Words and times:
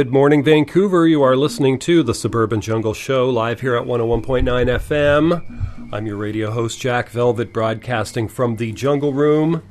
Good 0.00 0.14
morning, 0.14 0.42
Vancouver. 0.42 1.06
You 1.06 1.22
are 1.22 1.36
listening 1.36 1.78
to 1.80 2.02
the 2.02 2.14
Suburban 2.14 2.62
Jungle 2.62 2.94
Show 2.94 3.28
live 3.28 3.60
here 3.60 3.76
at 3.76 3.84
101.9 3.84 4.44
FM. 4.46 5.92
I'm 5.92 6.06
your 6.06 6.16
radio 6.16 6.50
host, 6.50 6.80
Jack 6.80 7.10
Velvet, 7.10 7.52
broadcasting 7.52 8.26
from 8.26 8.56
the 8.56 8.72
Jungle 8.72 9.12
Room. 9.12 9.62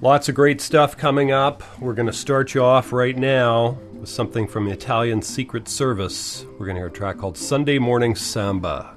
Lots 0.00 0.28
of 0.28 0.36
great 0.36 0.60
stuff 0.60 0.96
coming 0.96 1.32
up. 1.32 1.64
We're 1.80 1.94
going 1.94 2.06
to 2.06 2.12
start 2.12 2.54
you 2.54 2.62
off 2.62 2.92
right 2.92 3.16
now 3.16 3.76
with 3.94 4.08
something 4.08 4.46
from 4.46 4.66
the 4.66 4.70
Italian 4.70 5.20
Secret 5.20 5.66
Service. 5.66 6.46
We're 6.60 6.66
going 6.66 6.76
to 6.76 6.82
hear 6.82 6.86
a 6.86 6.92
track 6.92 7.18
called 7.18 7.36
Sunday 7.36 7.80
Morning 7.80 8.14
Samba. 8.14 8.96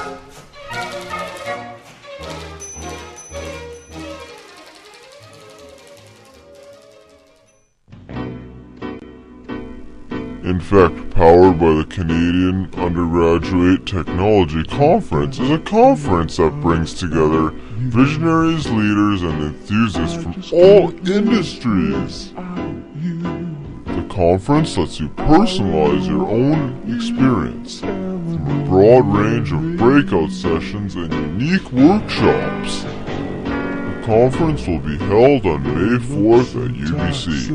Technology 14.63 14.99
Conference, 15.01 15.39
is 15.39 15.49
a 15.49 15.59
conference 15.59 16.37
that 16.37 16.51
brings 16.61 16.93
together 16.93 17.51
visionaries, 17.51 18.69
leaders, 18.69 19.23
and 19.23 19.41
enthusiasts 19.43 20.21
from 20.21 20.35
all 20.53 20.91
industries. 21.09 22.33
The 22.33 24.05
conference 24.09 24.77
lets 24.77 24.99
you 24.99 25.09
personalize 25.09 26.07
your 26.07 26.27
own 26.27 26.95
experience 26.95 27.79
through 27.79 28.35
a 28.35 28.65
broad 28.65 29.05
range 29.07 29.51
of 29.51 29.77
breakout 29.77 30.31
sessions 30.31 30.95
and 30.95 31.11
unique 31.11 31.71
workshops. 31.71 32.83
The 32.83 34.01
conference 34.05 34.67
will 34.67 34.79
be 34.79 34.97
held 34.97 35.45
on 35.45 35.63
May 35.63 35.97
4th 35.97 36.55
at 36.65 36.71
UBC. 36.75 37.51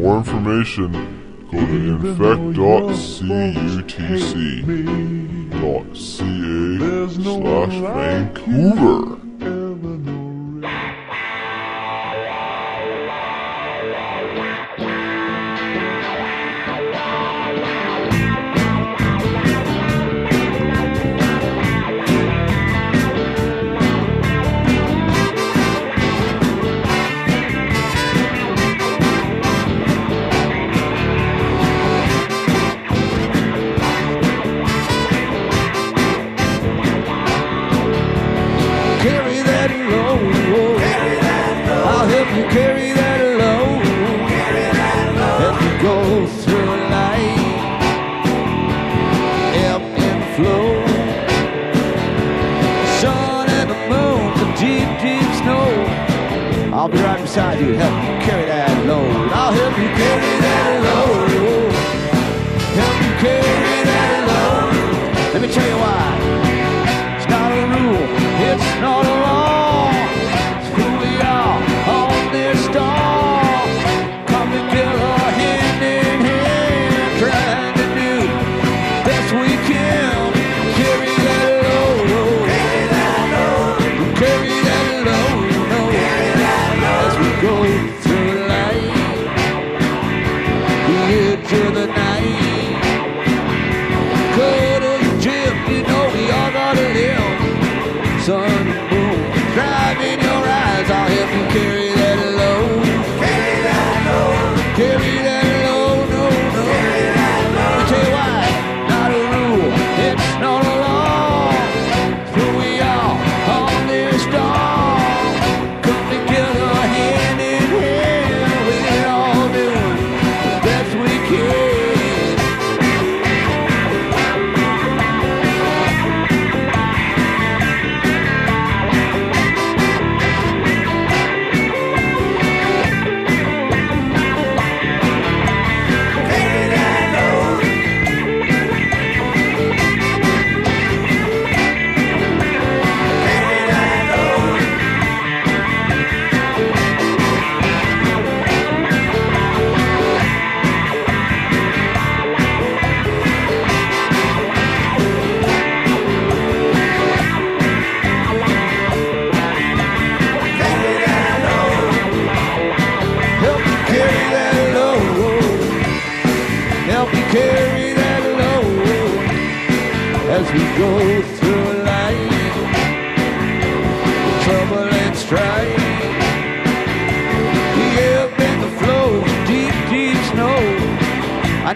More 0.00 0.18
information, 0.18 0.92
go 1.50 1.58
to 1.58 1.76
infect.cutc.ca 2.06 2.88
slash 7.08 7.76
Vancouver. 7.80 9.27
Beside 57.38 57.60
you, 57.60 57.72
help 57.74 58.02
you 58.02 58.26
carry 58.26 58.46
that 58.46 58.84
load. 58.84 59.30
I'll 59.30 59.52
help 59.52 59.78
you 59.78 59.86
carry 59.94 60.37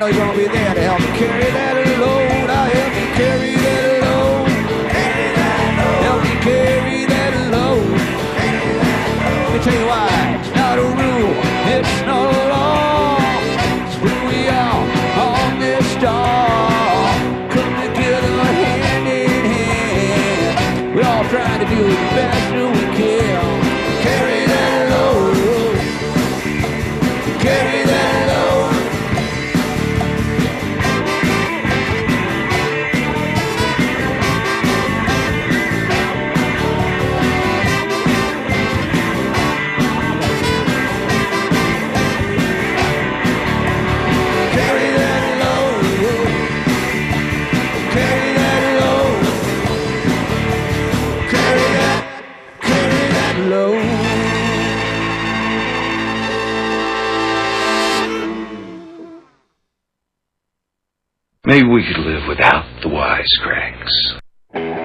know 0.02 0.08
you're 0.08 0.26
gonna 0.26 0.36
be 0.36 0.48
there 0.48 0.74
to 0.74 0.80
help 0.80 1.00
me 1.00 1.06
carry 1.16 1.50
that 1.52 1.76
load. 2.00 2.50
I 2.50 2.68
help 2.74 2.94
you 2.98 3.08
carry 3.14 3.54
that 3.54 4.02
load. 4.02 4.48
Help 6.02 6.22
me 6.24 6.34
carry 6.42 7.06
that 7.06 7.34
load. 7.52 8.00
Let 9.44 9.52
me 9.52 9.58
tell 9.60 9.80
you 9.80 9.86
why. 9.86 10.11
Maybe 61.44 61.66
we 61.66 61.84
could 61.84 61.98
live 61.98 62.28
without 62.28 62.64
the 62.82 62.88
wisecracks. 62.88 64.81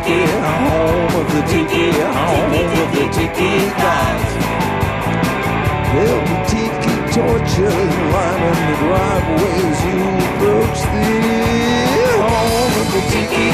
Tiki, 0.00 0.26
home 0.30 1.20
of 1.20 1.26
the 1.34 1.42
tiki, 1.48 1.90
home 1.92 2.52
of 2.82 2.88
the 2.94 3.04
tiki 3.12 3.52
gods. 3.80 4.32
There'll 5.92 6.24
be 6.24 6.36
tiki 6.48 6.94
torches 7.12 7.92
lining 8.14 8.60
the 8.68 8.76
driveways 8.80 9.78
you 9.88 10.00
approach 10.28 10.78
the 10.94 11.10
home 12.24 12.74
of 12.80 12.88
the 12.94 13.02
tiki, 13.12 13.48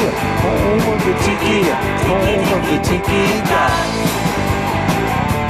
home 0.44 0.86
of 0.92 1.00
the 1.06 1.14
tiki, 1.24 1.58
home 2.06 2.46
of 2.56 2.62
the 2.70 2.78
tiki 2.88 3.24
gods. 3.50 3.96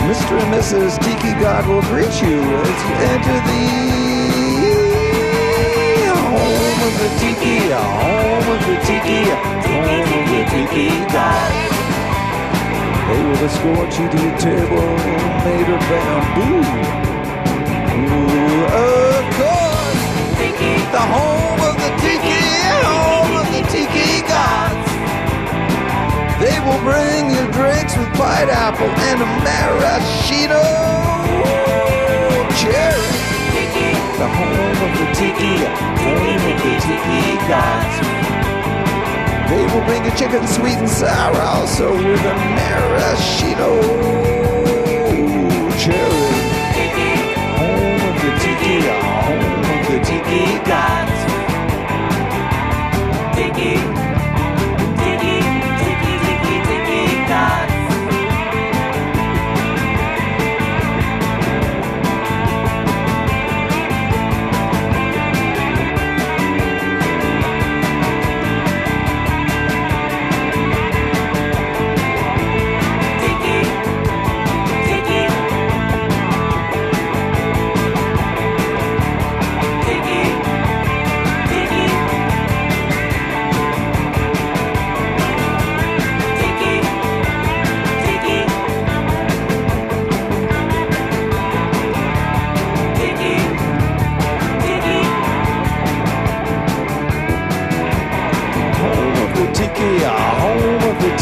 Mr. 0.07 0.39
and 0.41 0.55
Mrs. 0.55 1.03
Tiki 1.03 1.33
God 1.41 1.67
will 1.67 1.83
greet 1.83 2.23
you 2.23 2.39
as 2.41 2.79
you 2.85 2.95
enter 3.11 3.39
the 3.51 4.36
of 6.87 6.95
the 6.99 7.09
tiki, 7.19 7.57
home 7.71 8.47
of 8.55 8.61
the 8.69 8.77
tiki, 8.87 9.21
home 9.67 10.11
of 10.19 10.27
the 10.31 10.43
tiki. 10.53 10.89
They 13.07 13.21
will 13.27 13.43
escort 13.47 13.91
you 13.99 14.07
to 14.13 14.19
your 14.25 14.37
table 14.39 14.87
made 15.45 15.69
of 15.75 15.83
bamboo. 15.91 16.63
Ooh, 17.99 18.65
of 18.85 19.25
course, 19.39 20.03
the 20.95 21.05
home 21.15 21.61
of 21.71 21.75
the 21.83 21.91
tiki, 22.03 22.45
home 22.87 23.35
of 23.43 23.47
the 23.55 23.63
tiki 23.75 24.23
gods. 24.31 24.91
They 26.39 26.57
will 26.67 26.83
bring 26.87 27.31
you 27.35 27.43
drinks 27.51 27.97
with 27.97 28.11
pineapple 28.15 28.93
and 29.11 29.23
a 29.23 29.29
maraschino 29.47 30.63
cherry. 32.61 33.26
The 34.17 34.27
home 34.27 34.79
of 34.87 34.93
the 34.99 35.07
tiki, 35.13 35.55
home 36.01 36.45
of 36.51 36.59
the 36.65 36.75
tiki 36.81 37.37
gods. 37.49 37.97
They 39.51 39.65
will 39.67 39.85
bring 39.85 40.07
you 40.07 40.11
chicken 40.13 40.47
sweet 40.47 40.79
and 40.79 40.89
sour 40.89 41.37
also 41.43 41.93
with 41.93 42.21
a 42.21 42.35
maraschino 42.57 43.71
cherry. 45.77 46.25
Home 47.59 48.01
of 48.09 48.15
the 48.23 48.31
tiki, 48.41 48.89
home 48.89 49.67
of 49.77 49.85
the 49.87 49.99
tiki 50.09 50.45
gods. 50.65 51.21
Tiki, 53.37 53.77
tiki, 53.77 53.96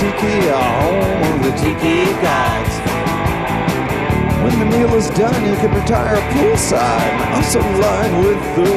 tiki, 0.04 0.36
ah, 0.52 0.60
home 0.84 1.32
of 1.32 1.38
the 1.44 1.52
tiki 1.56 2.04
gods. 2.20 2.74
When 4.44 4.54
the 4.60 4.68
meal 4.68 4.92
is 5.00 5.08
done, 5.16 5.40
you 5.48 5.56
can 5.56 5.72
retire 5.72 6.20
poolside, 6.32 7.14
also 7.32 7.60
lined 7.80 8.16
with 8.20 8.42
the 8.58 8.72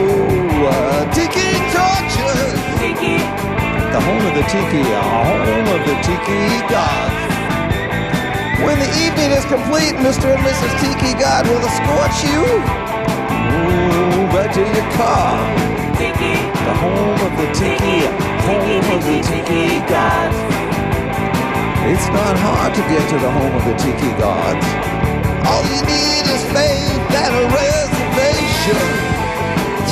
uh, 0.72 1.04
tiki 1.12 1.52
torches. 1.76 2.56
Tiki. 2.80 3.20
The 3.92 4.00
home 4.08 4.24
of 4.24 4.34
the 4.40 4.46
tiki, 4.48 4.84
ah, 4.96 5.28
home 5.28 5.68
of 5.76 5.82
the 5.84 5.96
tiki 6.08 6.44
gods. 6.72 7.20
When 8.64 8.80
the 8.80 8.92
evening 9.04 9.32
is 9.36 9.44
complete, 9.52 10.00
Mr. 10.00 10.32
and 10.32 10.42
Mrs. 10.48 10.72
Tiki 10.80 11.12
God 11.20 11.44
will 11.48 11.60
escort 11.60 12.16
you 12.24 12.42
ooh, 13.68 14.32
back 14.32 14.50
to 14.56 14.64
your 14.64 14.88
car. 14.96 15.36
Tiki. 16.00 16.36
The 16.68 16.74
home 16.84 17.20
of 17.28 17.34
the 17.36 17.48
tiki, 17.60 18.00
home 18.48 18.88
of 18.96 19.02
the 19.04 19.18
tiki 19.28 19.80
gods. 19.92 20.67
It's 21.88 22.08
not 22.10 22.36
hard 22.38 22.76
to 22.76 22.82
get 22.92 23.00
to 23.12 23.18
the 23.18 23.32
home 23.32 23.56
of 23.56 23.64
the 23.64 23.74
tiki 23.80 24.12
gods. 24.20 24.68
All 25.48 25.64
you 25.72 25.80
need 25.88 26.28
is 26.28 26.44
faith 26.52 27.00
and 27.16 27.32
a 27.32 27.46
reservation. 27.48 28.84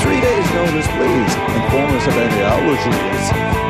Three 0.04 0.20
days 0.20 0.48
notice, 0.52 0.88
please. 1.00 1.32
Inform 1.56 1.96
us 1.96 2.06
of 2.08 2.18
any 2.20 2.42
allergies. 2.44 3.65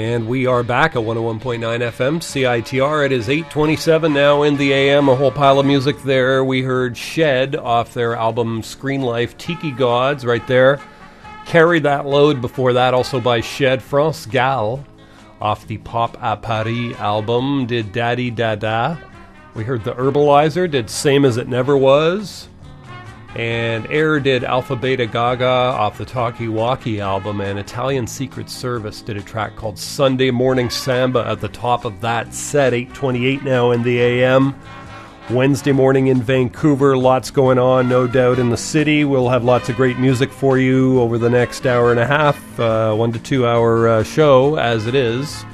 And 0.00 0.26
we 0.26 0.46
are 0.46 0.62
back 0.62 0.96
at 0.96 1.02
101.9 1.02 1.60
FM 1.60 2.20
CITR. 2.20 3.04
It 3.04 3.12
is 3.12 3.28
827 3.28 4.14
now 4.14 4.44
in 4.44 4.56
the 4.56 4.72
AM. 4.72 5.10
A 5.10 5.14
whole 5.14 5.30
pile 5.30 5.58
of 5.58 5.66
music 5.66 6.02
there. 6.04 6.42
We 6.42 6.62
heard 6.62 6.96
Shed 6.96 7.54
off 7.54 7.92
their 7.92 8.16
album 8.16 8.62
Screen 8.62 9.02
Life 9.02 9.36
Tiki 9.36 9.70
Gods 9.70 10.24
right 10.24 10.46
there. 10.46 10.80
Carry 11.44 11.80
That 11.80 12.06
Load 12.06 12.40
before 12.40 12.72
that, 12.72 12.94
also 12.94 13.20
by 13.20 13.42
Shed. 13.42 13.82
France 13.82 14.24
Gall 14.24 14.82
off 15.38 15.66
the 15.66 15.76
Pop 15.76 16.16
à 16.16 16.40
Paris 16.40 16.98
album 16.98 17.66
did 17.66 17.92
Daddy 17.92 18.30
Dada. 18.30 18.98
We 19.52 19.64
heard 19.64 19.84
The 19.84 19.92
Herbaliser 19.92 20.70
did 20.70 20.88
Same 20.88 21.26
as 21.26 21.36
It 21.36 21.46
Never 21.46 21.76
Was. 21.76 22.48
And 23.36 23.86
Air 23.90 24.18
did 24.18 24.42
Alpha 24.42 24.74
Beta 24.74 25.06
Gaga 25.06 25.44
off 25.44 25.98
the 25.98 26.04
Talkie 26.04 26.48
Walkie 26.48 27.00
album, 27.00 27.40
and 27.40 27.60
Italian 27.60 28.08
Secret 28.08 28.50
Service 28.50 29.02
did 29.02 29.16
a 29.16 29.22
track 29.22 29.54
called 29.54 29.78
Sunday 29.78 30.32
Morning 30.32 30.68
Samba 30.68 31.24
at 31.26 31.40
the 31.40 31.48
top 31.48 31.84
of 31.84 32.00
that 32.00 32.34
set, 32.34 32.74
828 32.74 33.44
now 33.44 33.70
in 33.70 33.84
the 33.84 34.00
AM. 34.00 34.56
Wednesday 35.30 35.70
morning 35.70 36.08
in 36.08 36.20
Vancouver, 36.20 36.96
lots 36.96 37.30
going 37.30 37.58
on, 37.58 37.88
no 37.88 38.08
doubt, 38.08 38.40
in 38.40 38.50
the 38.50 38.56
city. 38.56 39.04
We'll 39.04 39.28
have 39.28 39.44
lots 39.44 39.68
of 39.68 39.76
great 39.76 40.00
music 40.00 40.32
for 40.32 40.58
you 40.58 41.00
over 41.00 41.16
the 41.16 41.30
next 41.30 41.66
hour 41.66 41.92
and 41.92 42.00
a 42.00 42.06
half, 42.06 42.58
uh, 42.58 42.92
one 42.94 43.12
to 43.12 43.20
two 43.20 43.46
hour 43.46 43.88
uh, 43.88 44.02
show 44.02 44.56
as 44.56 44.88
it 44.88 44.96
is. 44.96 45.44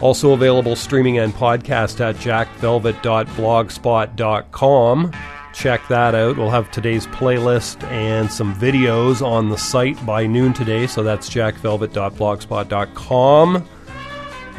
Also 0.00 0.32
available 0.32 0.76
streaming 0.76 1.18
and 1.18 1.34
podcast 1.34 2.00
at 2.00 2.16
jackvelvet.blogspot.com. 2.16 5.12
check 5.52 5.86
that 5.88 6.14
out. 6.14 6.36
We'll 6.36 6.50
have 6.50 6.70
today's 6.70 7.08
playlist 7.08 7.82
and 7.84 8.30
some 8.30 8.54
videos 8.54 9.24
on 9.24 9.48
the 9.48 9.58
site 9.58 10.04
by 10.04 10.26
noon 10.26 10.52
today. 10.52 10.86
So 10.86 11.02
that's 11.02 11.30
jackvelvet.blogspot.com. 11.30 13.68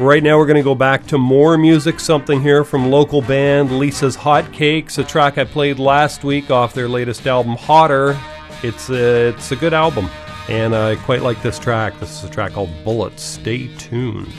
Right 0.00 0.24
now, 0.24 0.38
we're 0.38 0.46
going 0.46 0.56
to 0.56 0.62
go 0.62 0.74
back 0.74 1.06
to 1.06 1.18
more 1.18 1.56
music. 1.56 2.00
Something 2.00 2.40
here 2.40 2.64
from 2.64 2.90
local 2.90 3.22
band 3.22 3.78
Lisa's 3.78 4.16
Hot 4.16 4.52
Cakes, 4.52 4.98
a 4.98 5.04
track 5.04 5.38
I 5.38 5.44
played 5.44 5.78
last 5.78 6.24
week 6.24 6.50
off 6.50 6.74
their 6.74 6.88
latest 6.88 7.28
album, 7.28 7.54
Hotter. 7.54 8.18
It's 8.64 8.90
a, 8.90 9.28
it's 9.28 9.52
a 9.52 9.56
good 9.56 9.72
album, 9.72 10.10
and 10.48 10.74
I 10.74 10.96
quite 10.96 11.22
like 11.22 11.40
this 11.42 11.60
track. 11.60 12.00
This 12.00 12.10
is 12.10 12.24
a 12.24 12.28
track 12.28 12.54
called 12.54 12.70
Bullets. 12.82 13.22
Stay 13.22 13.68
tuned. 13.76 14.32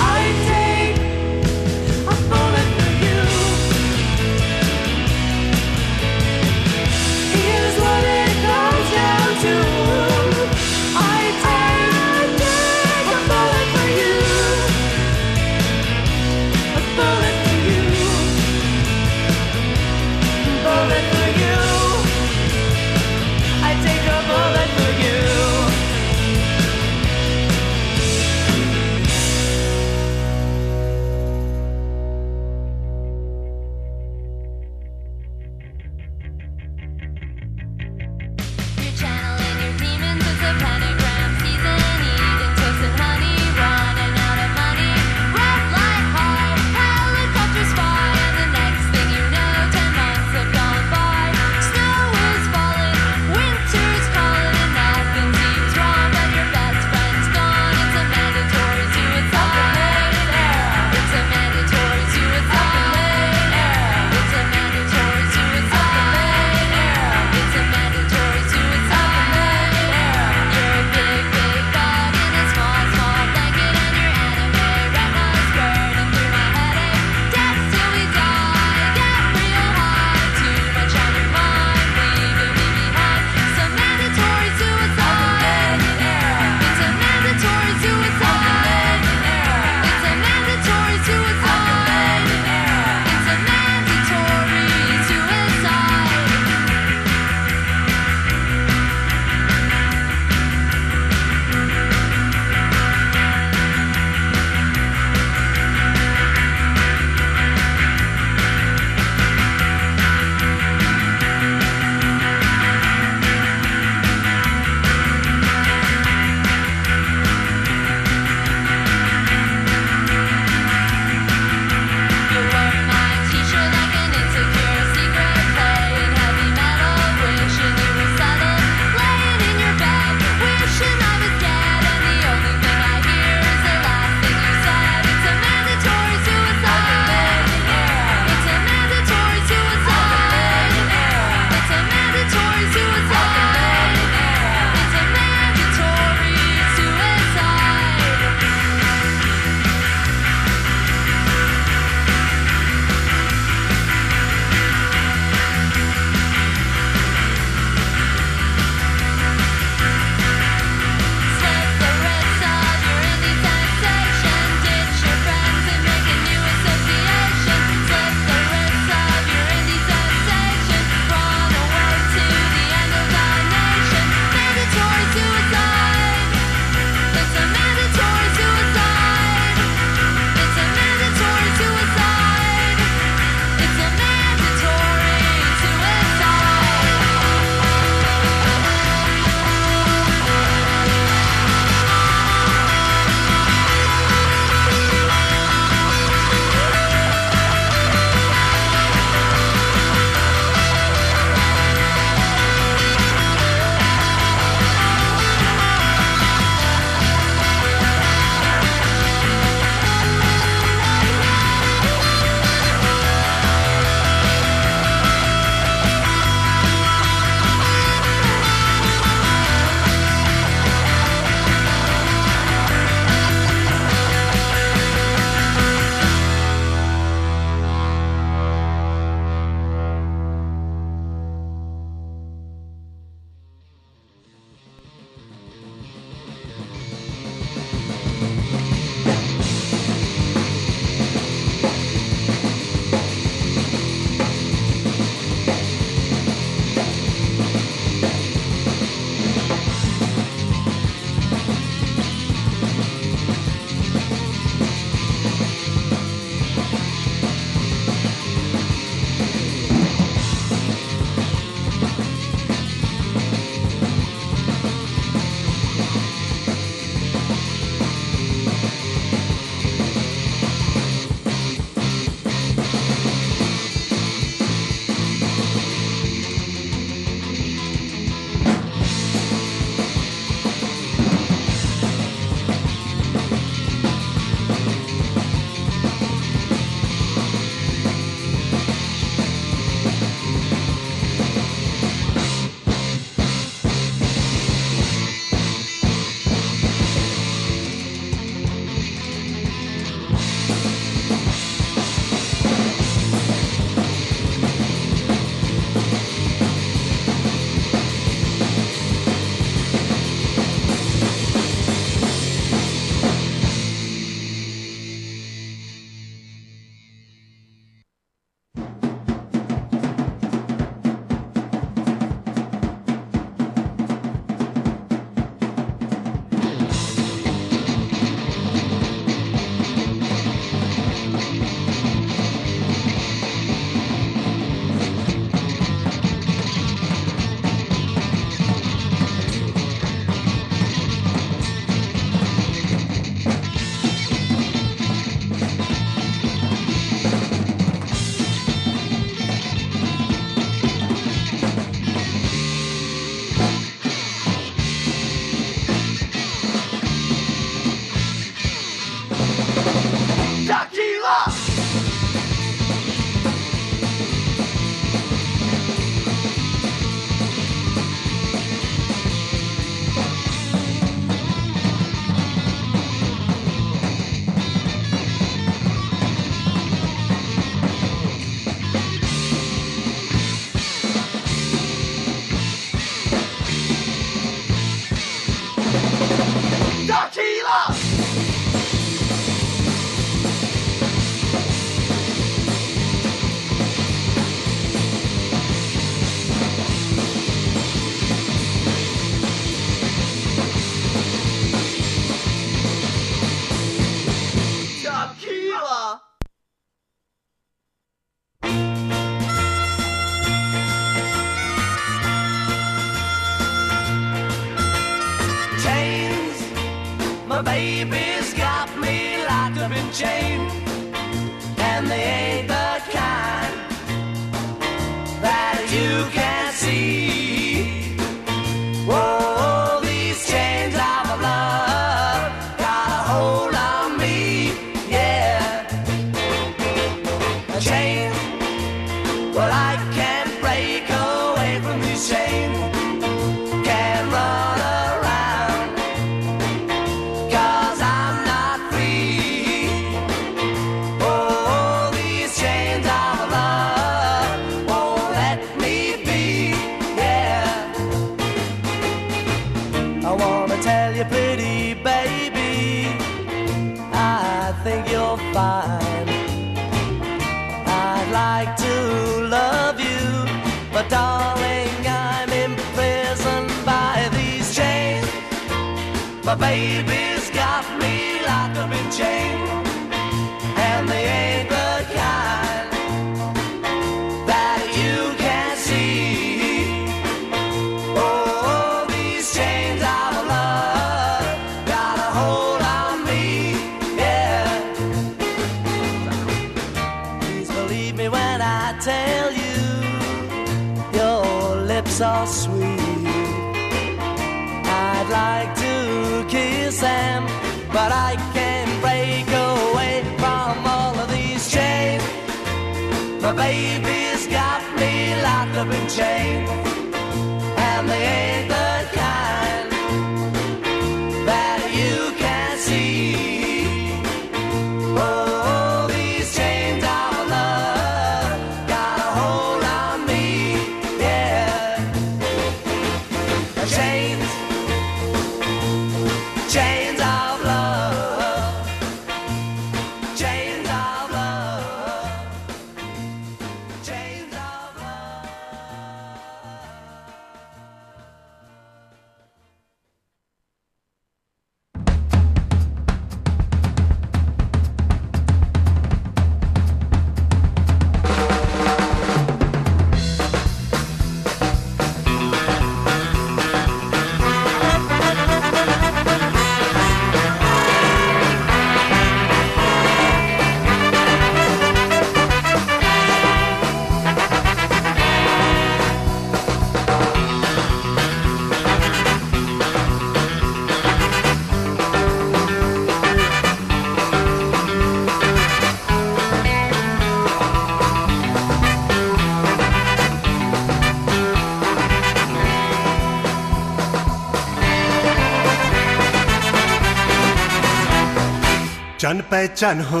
जान 599.14 599.22
पहचान 599.22 599.80
हो, 599.80 600.00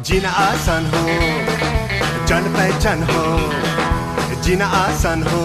जीना 0.00 0.28
आसान 0.30 0.86
हो। 0.86 1.02
जान 2.26 2.44
पहचान 2.54 3.02
हो, 3.02 3.24
जीना 4.42 4.66
आसान 4.66 5.22
हो। 5.22 5.40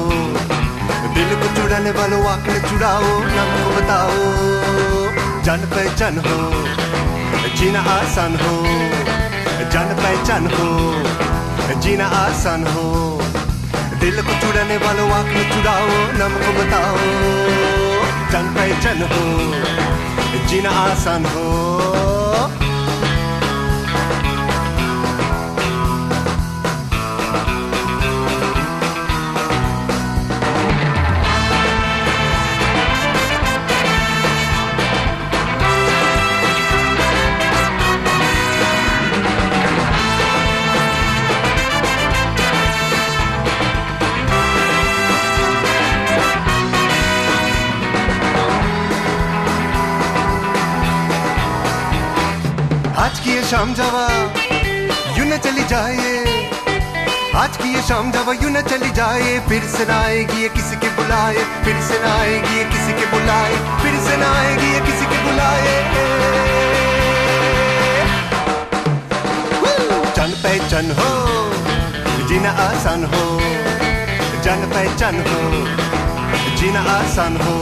दिल 1.16 1.36
को 1.36 1.48
चुराने 1.56 1.92
वालों 1.92 2.26
आँखें 2.26 2.62
चुराओ 2.70 3.02
नाम 3.10 3.50
को 3.58 3.72
बताओ। 3.76 4.22
जान 5.44 5.60
पहचान 5.60 6.18
हो, 6.18 6.38
जीना 7.56 7.82
आसान 7.82 8.36
हो। 8.36 8.56
जान 9.72 9.94
पहचान 9.96 10.48
हो, 10.48 10.70
जीना 11.82 12.08
आसान 12.08 12.68
हो। 12.68 13.22
दिल 14.00 14.22
को 14.22 14.34
चुराने 14.42 14.78
वालों 14.78 15.12
आँखें 15.12 15.44
चुराओ 15.52 15.90
नाम 16.14 16.32
को 16.32 16.54
बताओ। 16.62 17.04
जान 18.32 18.56
पहचान 18.56 19.04
हो, 19.04 19.28
जीना 20.48 20.70
आसान 20.70 21.26
हो। 21.26 21.95
주세요. 22.36 22.65
शाम 53.56 53.74
जावा, 53.74 54.08
यू 55.18 55.26
न 55.26 55.38
चली 55.44 55.64
जाए। 55.64 56.08
आज 57.42 57.58
की 57.58 57.70
ये 57.74 57.82
शाम 57.82 58.12
जावा, 58.12 58.34
यू 58.34 58.50
न 58.50 58.62
चली 58.62 58.90
जाए। 58.90 59.38
फिर 59.48 59.68
से 59.74 59.86
ना 59.86 60.00
आएगी 60.00 60.42
ये 60.42 60.50
किसी 60.50 60.76
के 60.76 60.90
बुलाए, 60.98 61.44
फिर 61.64 61.78
से 61.82 62.00
ना 62.00 62.12
आएगी 62.16 62.58
ये 62.58 62.64
किसी 62.64 62.94
के 63.00 63.06
बुलाए, 63.12 63.54
फिर 63.84 63.96
से 64.08 64.18
ना 64.18 64.32
आएगी 64.40 64.74
ये 64.74 64.82
किसी 64.88 65.06
के 65.06 65.22
बुलाए। 65.24 65.78
जान 70.18 70.32
पहचान 70.44 70.92
हो, 71.00 71.10
जीना 72.28 72.52
आसान 72.66 73.06
हो। 73.14 73.24
जान 74.44 74.70
पहचान 74.74 75.22
हो, 75.30 75.40
जीना 76.58 76.82
आसान 76.98 77.38
हो। 77.38 77.56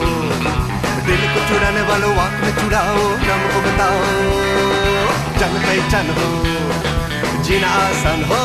दिल 1.05 1.21
को 1.33 1.47
चुराने 1.49 1.81
वालों, 1.91 2.15
आँख 2.25 2.41
में 2.43 2.53
चुराओ, 2.61 3.09
नाम 3.29 3.47
को 3.53 3.61
बताओ। 3.69 5.12
जान 5.43 5.55
पहचान 5.63 6.09
हो 6.17 6.27
जीना 7.43 7.67
आसान 7.79 8.23
हो 8.31 8.41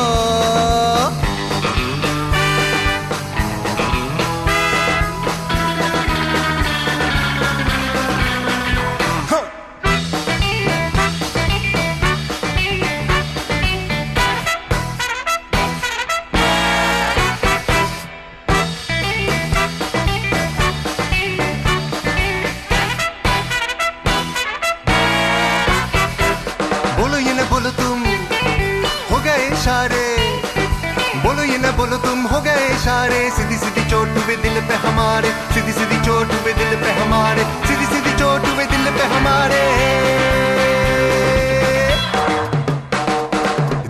हुए 34.29 34.37
दिल 34.37 34.61
पे 34.61 34.73
हमारे, 34.73 35.29
सीधी 35.53 35.71
सीधी 35.71 35.95
चोट 36.05 36.27
हुए 36.31 36.51
दिल 36.53 36.73
पे 36.75 36.91
हमारे, 36.91 37.43
सीधी 37.67 37.85
सीधी 37.85 38.11
चोट 38.11 38.43
हुए 38.45 38.65
दिल 38.65 38.85
पे 38.97 39.03
हमारे। 39.03 39.61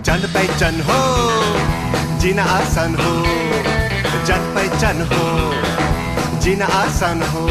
जान 0.00 0.22
पहचान 0.34 0.80
हो, 0.80 1.00
जीना 2.18 2.44
आसान 2.44 2.94
हो, 2.94 3.12
जान 4.24 4.46
पहचान 4.54 5.02
हो, 5.12 5.26
जीना 6.40 6.66
आसान 6.66 7.22
हो। 7.22 7.46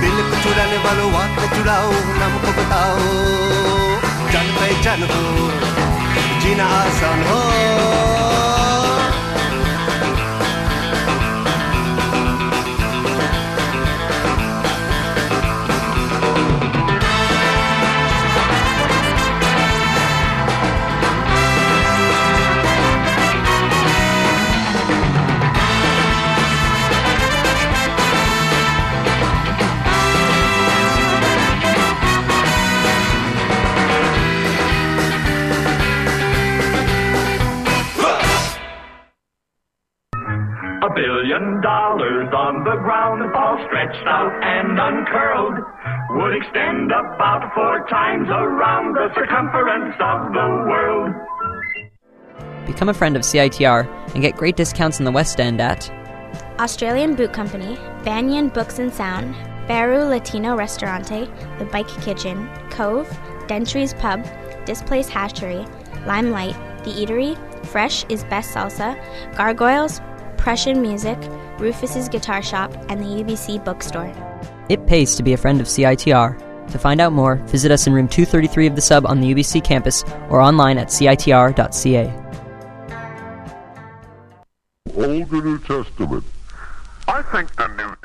दिल 0.00 0.16
को 0.30 0.42
चुराने 0.42 0.78
वालों 0.78 1.12
वाक 1.12 1.38
चुराओ, 1.54 1.92
नाम 1.92 2.38
को 2.38 2.62
बताओ। 2.62 2.96
जान 4.32 4.48
पहचान 4.60 5.02
हो, 5.02 5.50
जीना 6.40 6.64
आसान 6.64 7.22
हो। 7.22 8.41
A 41.32 41.34
billion 41.34 41.62
dollars 41.62 42.28
on 42.34 42.62
the 42.62 42.76
ground, 42.82 43.34
all 43.34 43.56
stretched 43.66 44.06
out 44.06 44.32
and 44.44 44.78
uncurled, 44.78 45.64
would 46.10 46.36
extend 46.36 46.92
about 46.92 47.54
four 47.54 47.86
times 47.88 48.28
around 48.28 48.94
the 48.94 49.08
circumference 49.14 49.94
of 49.98 50.32
the 50.34 50.46
world. 50.68 51.14
Become 52.66 52.90
a 52.90 52.94
friend 52.94 53.16
of 53.16 53.22
CITR 53.22 53.88
and 54.12 54.20
get 54.22 54.36
great 54.36 54.56
discounts 54.56 54.98
in 54.98 55.06
the 55.06 55.10
West 55.10 55.40
End 55.40 55.60
at 55.62 55.90
Australian 56.58 57.14
Boot 57.14 57.32
Company, 57.32 57.76
Banyen 58.04 58.52
Books 58.52 58.78
and 58.78 58.92
Sound, 58.92 59.34
Baru 59.66 60.04
Latino 60.04 60.54
Restaurante, 60.54 61.30
The 61.58 61.64
Bike 61.64 61.88
Kitchen, 62.02 62.46
Cove, 62.68 63.08
Dentry's 63.46 63.94
Pub, 63.94 64.22
Displace 64.66 65.08
Hashery, 65.08 65.66
Limelight, 66.06 66.56
The 66.84 66.90
Eatery, 66.90 67.38
Fresh 67.66 68.04
is 68.10 68.22
Best 68.24 68.54
Salsa, 68.54 68.98
Gargoyles, 69.34 70.02
Prussian 70.42 70.82
Music, 70.82 71.16
Rufus's 71.60 72.08
Guitar 72.08 72.42
Shop, 72.42 72.74
and 72.88 73.00
the 73.00 73.22
UBC 73.22 73.64
Bookstore. 73.64 74.12
It 74.68 74.88
pays 74.88 75.14
to 75.14 75.22
be 75.22 75.34
a 75.34 75.36
friend 75.36 75.60
of 75.60 75.68
CITR. 75.68 76.66
To 76.68 76.78
find 76.80 77.00
out 77.00 77.12
more, 77.12 77.36
visit 77.46 77.70
us 77.70 77.86
in 77.86 77.92
room 77.92 78.08
233 78.08 78.66
of 78.66 78.74
the 78.74 78.80
sub 78.80 79.06
on 79.06 79.20
the 79.20 79.32
UBC 79.32 79.62
campus 79.62 80.02
or 80.30 80.40
online 80.40 80.78
at 80.78 80.88
citr.ca. 80.88 82.12
Old 84.96 85.32
or 85.32 85.42
New 85.42 85.58
Testament? 85.60 86.24
I 87.06 87.22
think 87.22 87.54
the 87.54 87.68
New 87.68 88.01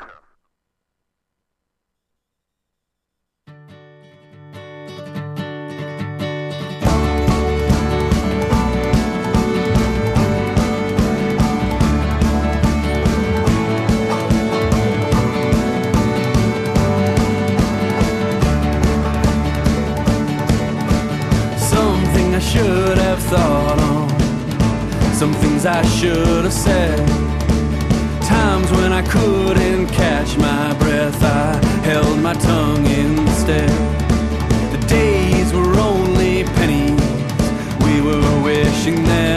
things 25.58 25.66
I 25.66 25.82
should 25.98 26.44
have 26.44 26.52
said. 26.52 26.98
Times 28.22 28.70
when 28.72 28.92
I 28.92 29.02
couldn't 29.08 29.88
catch 29.88 30.36
my 30.36 30.74
breath, 30.78 31.22
I 31.22 31.54
held 31.84 32.20
my 32.20 32.34
tongue 32.34 32.86
instead. 32.86 33.70
The 34.72 34.86
days 34.86 35.52
were 35.52 35.74
only 35.78 36.44
pennies, 36.44 37.00
we 37.84 38.00
were 38.00 38.42
wishing 38.42 39.02
them 39.04 39.27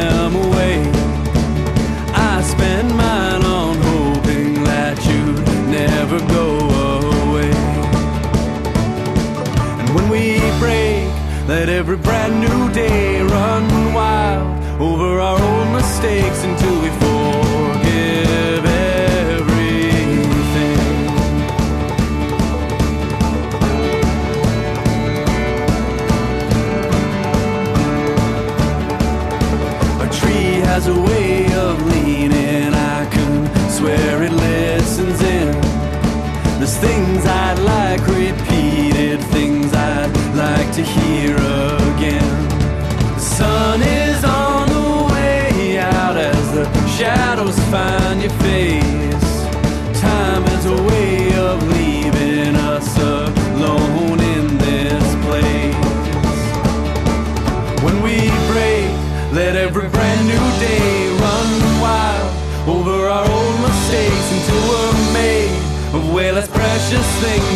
less 66.93 67.19
precious 67.19 67.50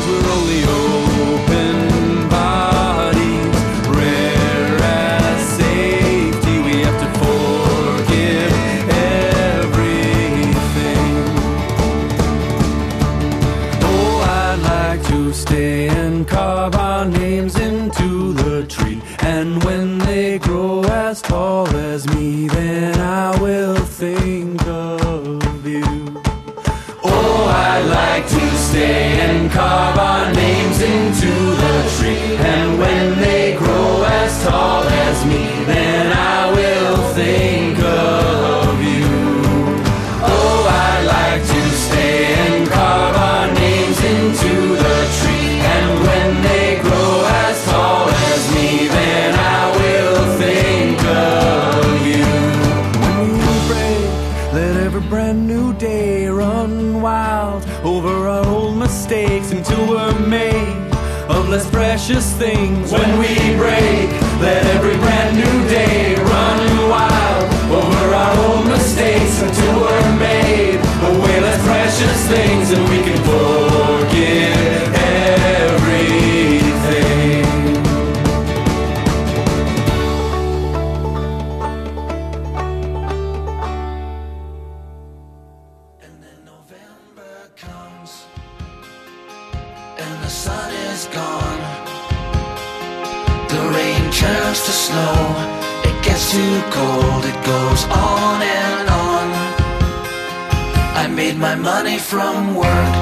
from 102.09 102.53
work. 102.53 102.93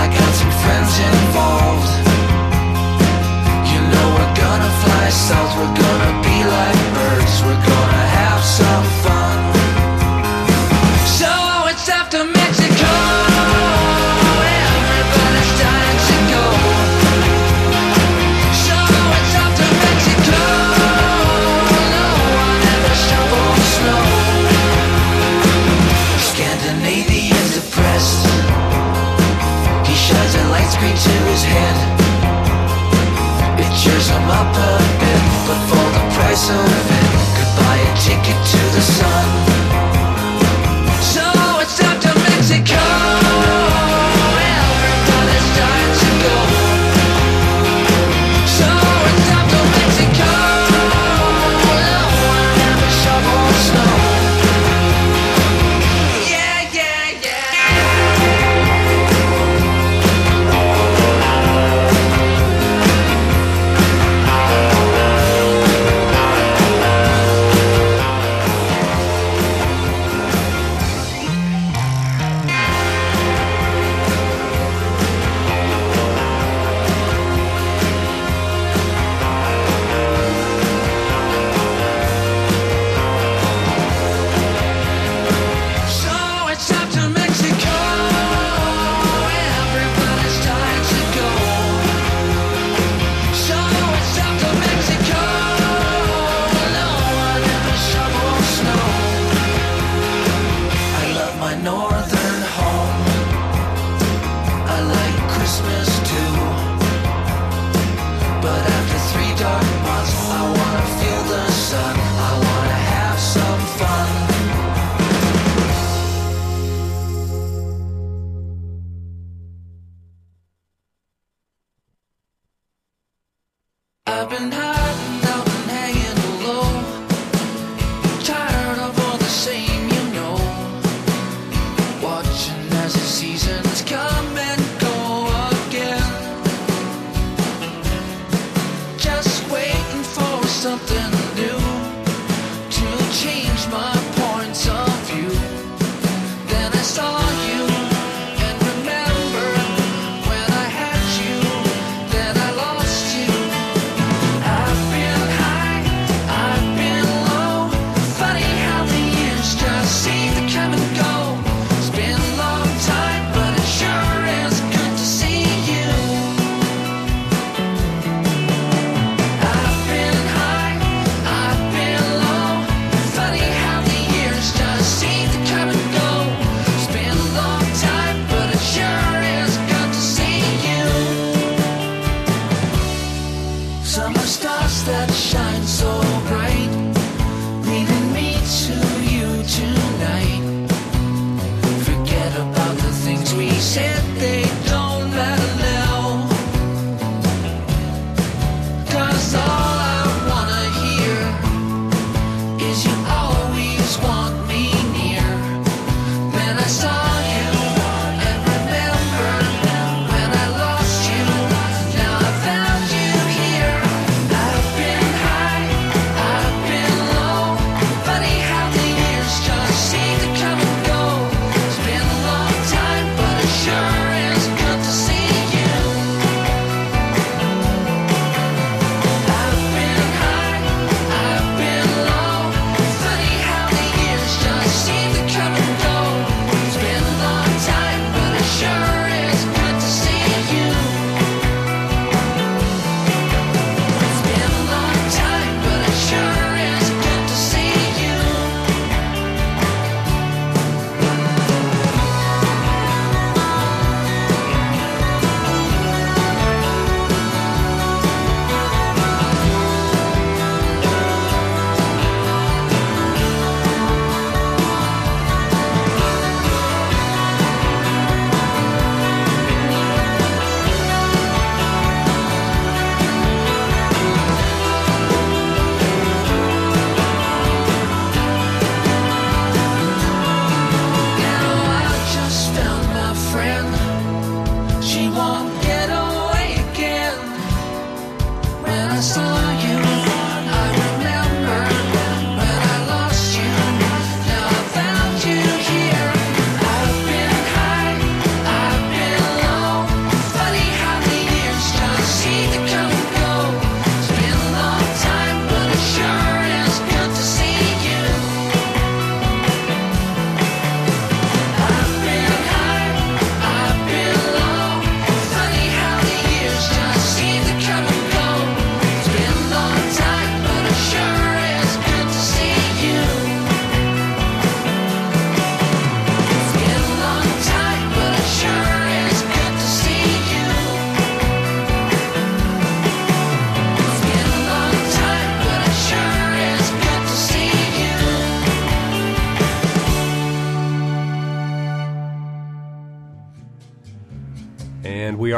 I 0.00 0.04
got 0.18 0.32
some 0.40 0.54
friends 0.62 0.92
involved. 1.10 1.92
You 3.70 3.80
know 3.92 4.06
we're 4.16 4.34
gonna 4.44 4.72
fly 4.82 5.10
south, 5.10 5.52
we're 5.58 5.76
gonna 5.76 6.17
so 36.48 36.77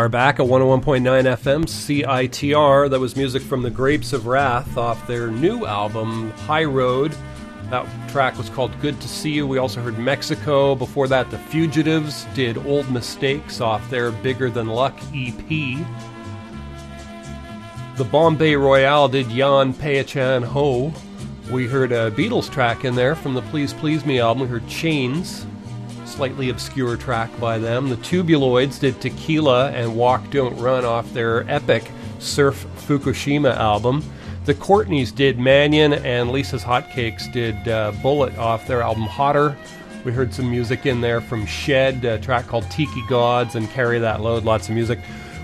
are 0.01 0.09
back 0.09 0.41
at 0.41 0.47
101.9 0.47 1.03
FM 1.03 1.67
CITR. 1.67 2.89
That 2.89 3.01
was 3.01 3.17
music 3.17 3.43
from 3.43 3.61
the 3.61 3.69
Grapes 3.69 4.15
of 4.15 4.27
Wrath 4.27 4.79
off 4.79 5.07
their 5.07 5.27
new 5.27 5.67
album, 5.67 6.31
High 6.47 6.65
Road. 6.65 7.15
That 7.65 7.87
track 8.09 8.39
was 8.39 8.49
called 8.49 8.73
Good 8.81 8.99
to 8.99 9.07
See 9.07 9.33
You. 9.33 9.47
We 9.47 9.59
also 9.59 9.83
heard 9.83 9.99
Mexico. 9.99 10.75
Before 10.75 11.07
that, 11.09 11.31
The 11.31 11.37
Fugitives 11.37 12.25
did 12.35 12.57
Old 12.67 12.91
Mistakes 12.91 13.61
off 13.61 13.91
their 13.91 14.11
Bigger 14.11 14.49
Than 14.49 14.69
Luck 14.69 14.99
EP. 15.15 15.47
The 17.99 18.05
Bombay 18.05 18.57
Royale 18.57 19.09
did 19.09 19.27
Jaan 19.27 19.75
Pehchaan 19.75 20.43
Ho. 20.45 20.95
We 21.53 21.67
heard 21.67 21.93
a 21.93 22.11
Beatles 22.11 22.51
track 22.51 22.87
in 22.87 22.95
there 22.95 23.15
from 23.15 23.35
the 23.35 23.43
Please 23.43 23.75
Please 23.75 24.07
Me 24.07 24.19
album. 24.19 24.45
We 24.45 24.49
heard 24.49 24.67
Chains 24.67 25.45
slightly 26.11 26.51
obscure 26.51 26.97
track 26.97 27.31
by 27.41 27.59
them. 27.59 27.89
The 27.89 27.97
Tubuloids 27.97 28.81
did 28.81 29.01
Tequila 29.01 29.71
and 29.71 29.97
Walk 29.97 30.31
Don't 30.31 30.57
Run 30.59 30.85
off 30.85 31.13
their 31.13 31.49
epic 31.51 31.91
Surf 32.19 32.67
Fukushima 32.77 33.55
album. 33.57 34.03
The 34.45 34.55
Courtneys 34.55 35.15
did 35.15 35.39
Manion, 35.39 35.93
and 35.93 36.31
Lisa's 36.31 36.65
Hotcakes 36.65 37.33
did 37.33 37.69
uh, 37.69 37.93
Bullet 38.03 38.37
off 38.37 38.67
their 38.67 38.83
album 38.83 39.05
Hotter. 39.05 39.57
We 40.05 40.13
heard 40.13 40.33
some 40.33 40.51
music 40.51 40.87
in 40.87 41.01
there 41.01 41.21
from 41.21 41.47
Shed, 41.47 42.05
a 42.05 42.19
track 42.19 42.47
called 42.47 42.69
Tiki 42.71 43.03
Gods, 43.09 43.55
and 43.55 43.69
Carry 43.71 43.99
That 43.99 44.23
Load, 44.23 44.45
lots 44.45 44.69
of 44.69 44.75
music. 44.75 44.99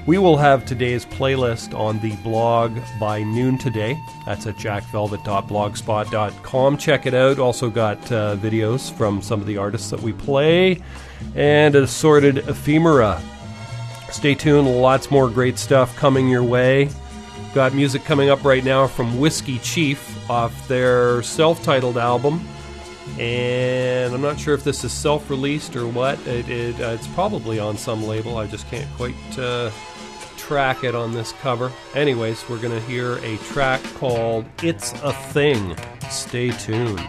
We 0.06 0.18
will 0.18 0.36
have 0.36 0.64
today's 0.64 1.04
playlist 1.04 1.76
on 1.76 1.98
the 1.98 2.14
blog 2.16 2.78
by 3.00 3.24
noon 3.24 3.58
today. 3.58 3.98
That's 4.24 4.46
at 4.46 4.54
jackvelvet.blogspot.com. 4.54 6.76
Check 6.76 7.06
it 7.06 7.14
out. 7.14 7.40
Also 7.40 7.68
got 7.68 7.98
uh, 8.12 8.36
videos 8.36 8.92
from 8.92 9.20
some 9.20 9.40
of 9.40 9.48
the 9.48 9.56
artists 9.56 9.90
that 9.90 10.00
we 10.00 10.12
play 10.12 10.80
and 11.34 11.74
assorted 11.74 12.38
ephemera. 12.38 13.20
Stay 14.12 14.36
tuned. 14.36 14.80
Lots 14.80 15.10
more 15.10 15.28
great 15.28 15.58
stuff 15.58 15.96
coming 15.96 16.28
your 16.28 16.44
way. 16.44 16.88
Got 17.52 17.74
music 17.74 18.04
coming 18.04 18.30
up 18.30 18.44
right 18.44 18.62
now 18.62 18.86
from 18.86 19.18
Whiskey 19.18 19.58
Chief 19.58 20.30
off 20.30 20.68
their 20.68 21.20
self-titled 21.24 21.98
album. 21.98 22.46
And 23.18 24.14
I'm 24.14 24.22
not 24.22 24.38
sure 24.38 24.54
if 24.54 24.62
this 24.62 24.84
is 24.84 24.92
self-released 24.92 25.74
or 25.74 25.88
what. 25.88 26.24
It, 26.28 26.48
it, 26.48 26.80
uh, 26.80 26.90
it's 26.90 27.08
probably 27.08 27.58
on 27.58 27.76
some 27.76 28.04
label. 28.04 28.36
I 28.36 28.46
just 28.46 28.70
can't 28.70 28.88
quite 28.96 29.16
uh, 29.36 29.72
track 30.46 30.84
it 30.84 30.94
on 30.94 31.12
this 31.12 31.32
cover. 31.32 31.72
Anyways, 31.94 32.48
we're 32.48 32.60
going 32.60 32.72
to 32.72 32.86
hear 32.86 33.18
a 33.24 33.36
track 33.38 33.82
called 33.94 34.44
It's 34.62 34.92
a 35.02 35.12
Thing. 35.12 35.76
Stay 36.08 36.50
tuned. 36.50 37.00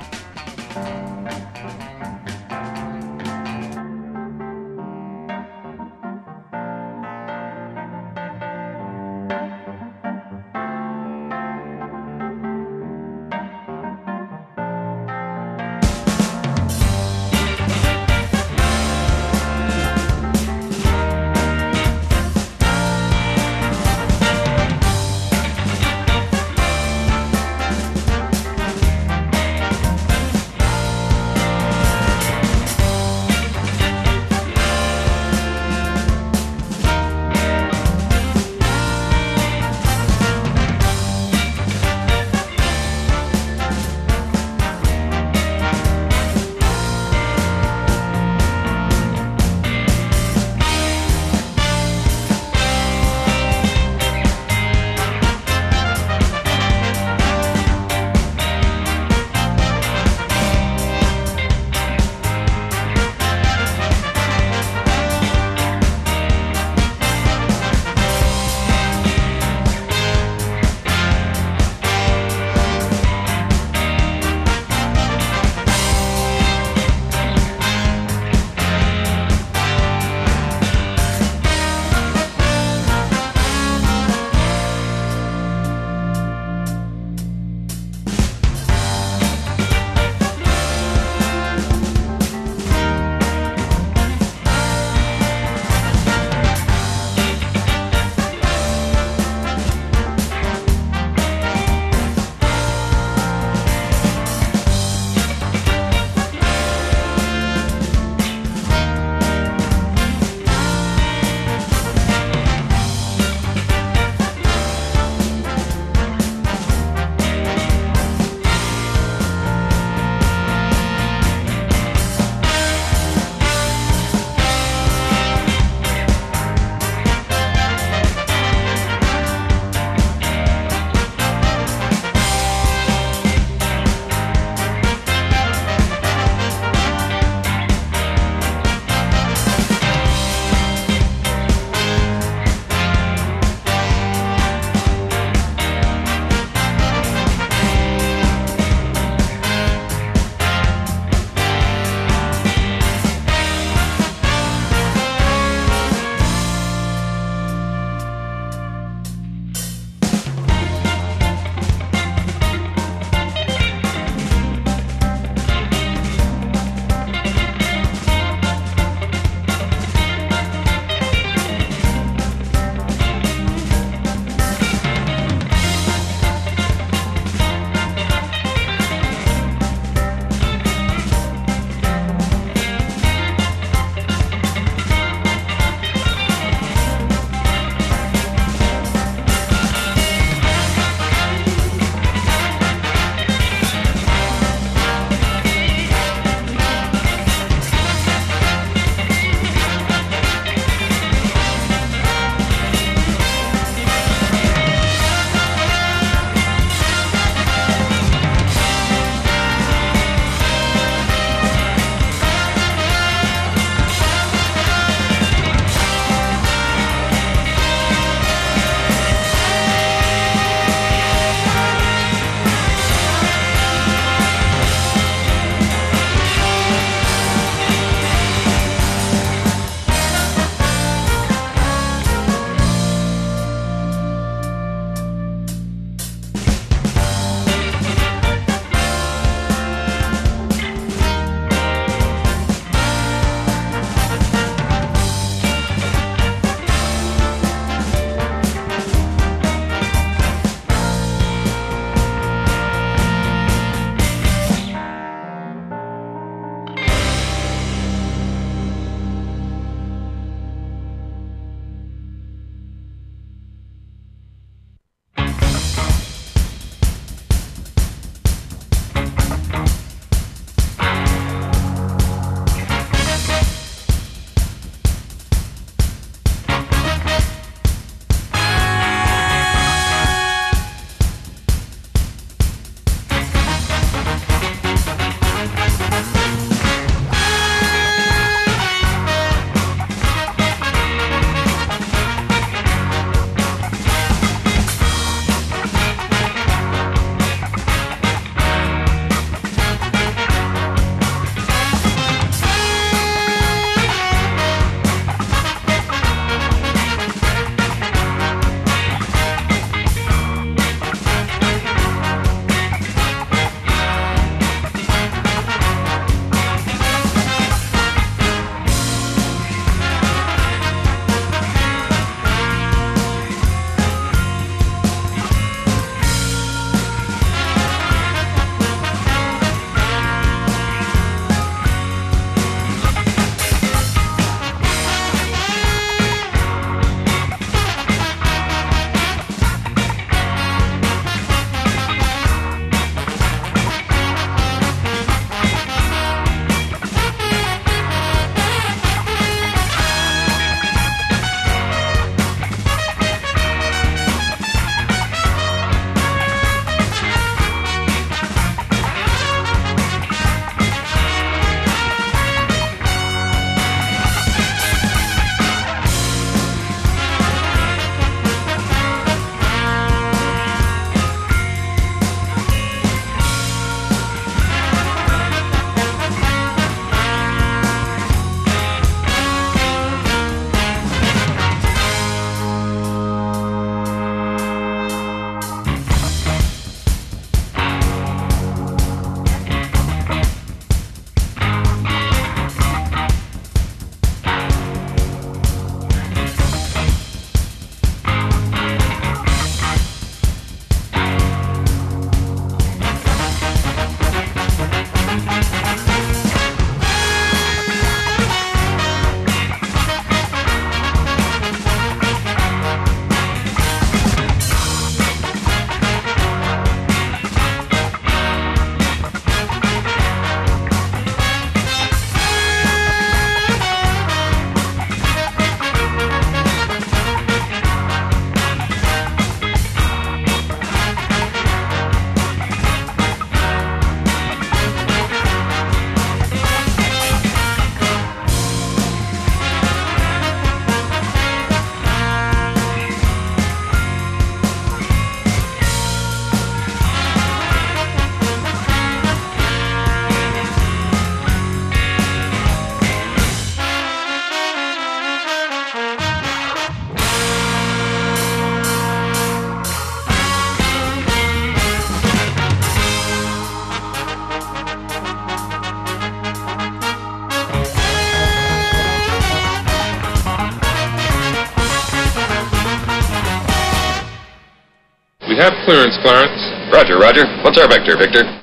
Have 475.50 475.66
clearance, 475.66 475.98
Clarence. 476.02 476.42
Roger, 476.74 477.00
Roger. 477.00 477.24
What's 477.44 477.58
our 477.58 477.68
vector, 477.70 477.96
Victor? 477.98 478.37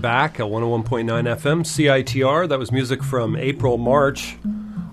Back 0.00 0.40
at 0.40 0.46
101.9 0.46 1.04
FM 1.04 1.62
CITR. 1.62 2.48
That 2.48 2.58
was 2.58 2.72
music 2.72 3.02
from 3.02 3.36
April 3.36 3.76
March 3.76 4.36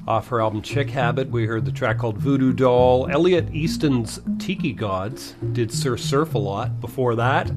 off 0.07 0.27
her 0.27 0.41
album 0.41 0.61
Chick 0.61 0.89
Habit. 0.89 1.29
We 1.29 1.45
heard 1.45 1.65
the 1.65 1.71
track 1.71 1.99
called 1.99 2.17
Voodoo 2.17 2.51
Doll. 2.51 3.09
Elliot 3.09 3.49
Easton's 3.53 4.19
Tiki 4.37 4.73
Gods 4.73 5.35
did 5.53 5.71
Sir 5.71 5.95
Surf 5.97 6.35
a 6.35 6.37
lot 6.37 6.81
before 6.81 7.15
that. 7.15 7.49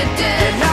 you 0.00 0.06
did. 0.16 0.69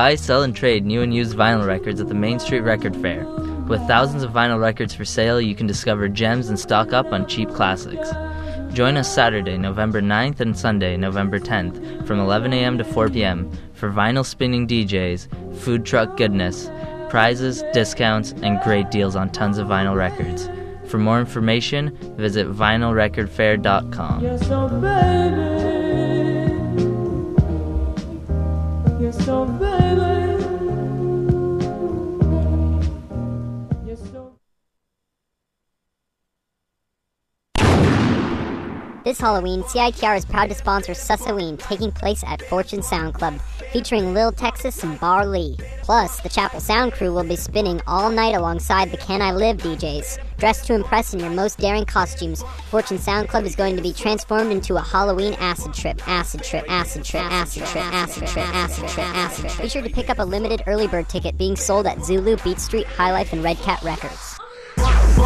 Buy, 0.00 0.14
sell, 0.14 0.42
and 0.42 0.56
trade 0.56 0.86
new 0.86 1.02
and 1.02 1.12
used 1.12 1.36
vinyl 1.36 1.66
records 1.66 2.00
at 2.00 2.08
the 2.08 2.14
Main 2.14 2.38
Street 2.38 2.62
Record 2.62 2.96
Fair. 3.02 3.26
With 3.68 3.86
thousands 3.86 4.22
of 4.22 4.32
vinyl 4.32 4.58
records 4.58 4.94
for 4.94 5.04
sale, 5.04 5.42
you 5.42 5.54
can 5.54 5.66
discover 5.66 6.08
gems 6.08 6.48
and 6.48 6.58
stock 6.58 6.94
up 6.94 7.12
on 7.12 7.28
cheap 7.28 7.50
classics. 7.50 8.10
Join 8.72 8.96
us 8.96 9.14
Saturday, 9.14 9.58
November 9.58 10.00
9th 10.00 10.40
and 10.40 10.56
Sunday, 10.56 10.96
November 10.96 11.38
10th, 11.38 12.06
from 12.06 12.18
11 12.18 12.54
a.m. 12.54 12.78
to 12.78 12.84
4 12.84 13.10
p.m. 13.10 13.52
for 13.74 13.90
vinyl 13.90 14.24
spinning 14.24 14.66
DJs, 14.66 15.58
food 15.58 15.84
truck 15.84 16.16
goodness, 16.16 16.70
prizes, 17.10 17.62
discounts, 17.74 18.32
and 18.42 18.58
great 18.62 18.90
deals 18.90 19.16
on 19.16 19.28
tons 19.28 19.58
of 19.58 19.68
vinyl 19.68 19.94
records. 19.94 20.48
For 20.90 20.96
more 20.96 21.20
information, 21.20 21.94
visit 22.16 22.46
vinylrecordfair.com. 22.50 24.22
Yes, 24.22 24.50
oh 24.50 25.59
Halloween, 39.20 39.62
CITR 39.64 40.16
is 40.16 40.24
proud 40.24 40.48
to 40.48 40.54
sponsor 40.54 40.92
Sussoween, 40.92 41.58
taking 41.58 41.92
place 41.92 42.24
at 42.26 42.40
Fortune 42.40 42.82
Sound 42.82 43.12
Club, 43.12 43.38
featuring 43.70 44.14
Lil 44.14 44.32
Texas 44.32 44.82
and 44.82 44.98
Bar 44.98 45.26
Lee. 45.26 45.58
Plus, 45.82 46.20
the 46.20 46.30
Chapel 46.30 46.58
Sound 46.58 46.94
crew 46.94 47.12
will 47.12 47.24
be 47.24 47.36
spinning 47.36 47.82
all 47.86 48.08
night 48.08 48.34
alongside 48.34 48.90
the 48.90 48.96
Can 48.96 49.20
I 49.20 49.32
Live 49.32 49.58
DJs. 49.58 50.18
Dressed 50.38 50.66
to 50.68 50.74
impress 50.74 51.12
in 51.12 51.20
your 51.20 51.28
most 51.28 51.58
daring 51.58 51.84
costumes, 51.84 52.42
Fortune 52.70 52.96
Sound 52.96 53.28
Club 53.28 53.44
is 53.44 53.54
going 53.54 53.76
to 53.76 53.82
be 53.82 53.92
transformed 53.92 54.52
into 54.52 54.76
a 54.76 54.80
Halloween 54.80 55.34
acid 55.34 55.74
trip. 55.74 56.00
Acid 56.08 56.42
trip, 56.42 56.64
acid 56.70 57.04
trip, 57.04 57.24
acid 57.24 57.66
trip, 57.66 57.84
acid 57.92 58.26
trip, 58.26 58.48
acid 58.54 58.88
trip, 58.88 59.06
acid 59.14 59.50
trip. 59.50 59.62
Be 59.62 59.68
sure 59.68 59.82
to 59.82 59.90
pick 59.90 60.08
up 60.08 60.18
a 60.18 60.24
limited 60.24 60.62
early 60.66 60.86
bird 60.86 61.10
ticket 61.10 61.36
being 61.36 61.56
sold 61.56 61.86
at 61.86 62.02
Zulu, 62.02 62.38
Beat 62.38 62.58
Street, 62.58 62.86
High 62.86 63.12
Life, 63.12 63.34
and 63.34 63.44
Red 63.44 63.58
Cat 63.58 63.82
Records. 63.82 64.38
Yes, 64.78 65.20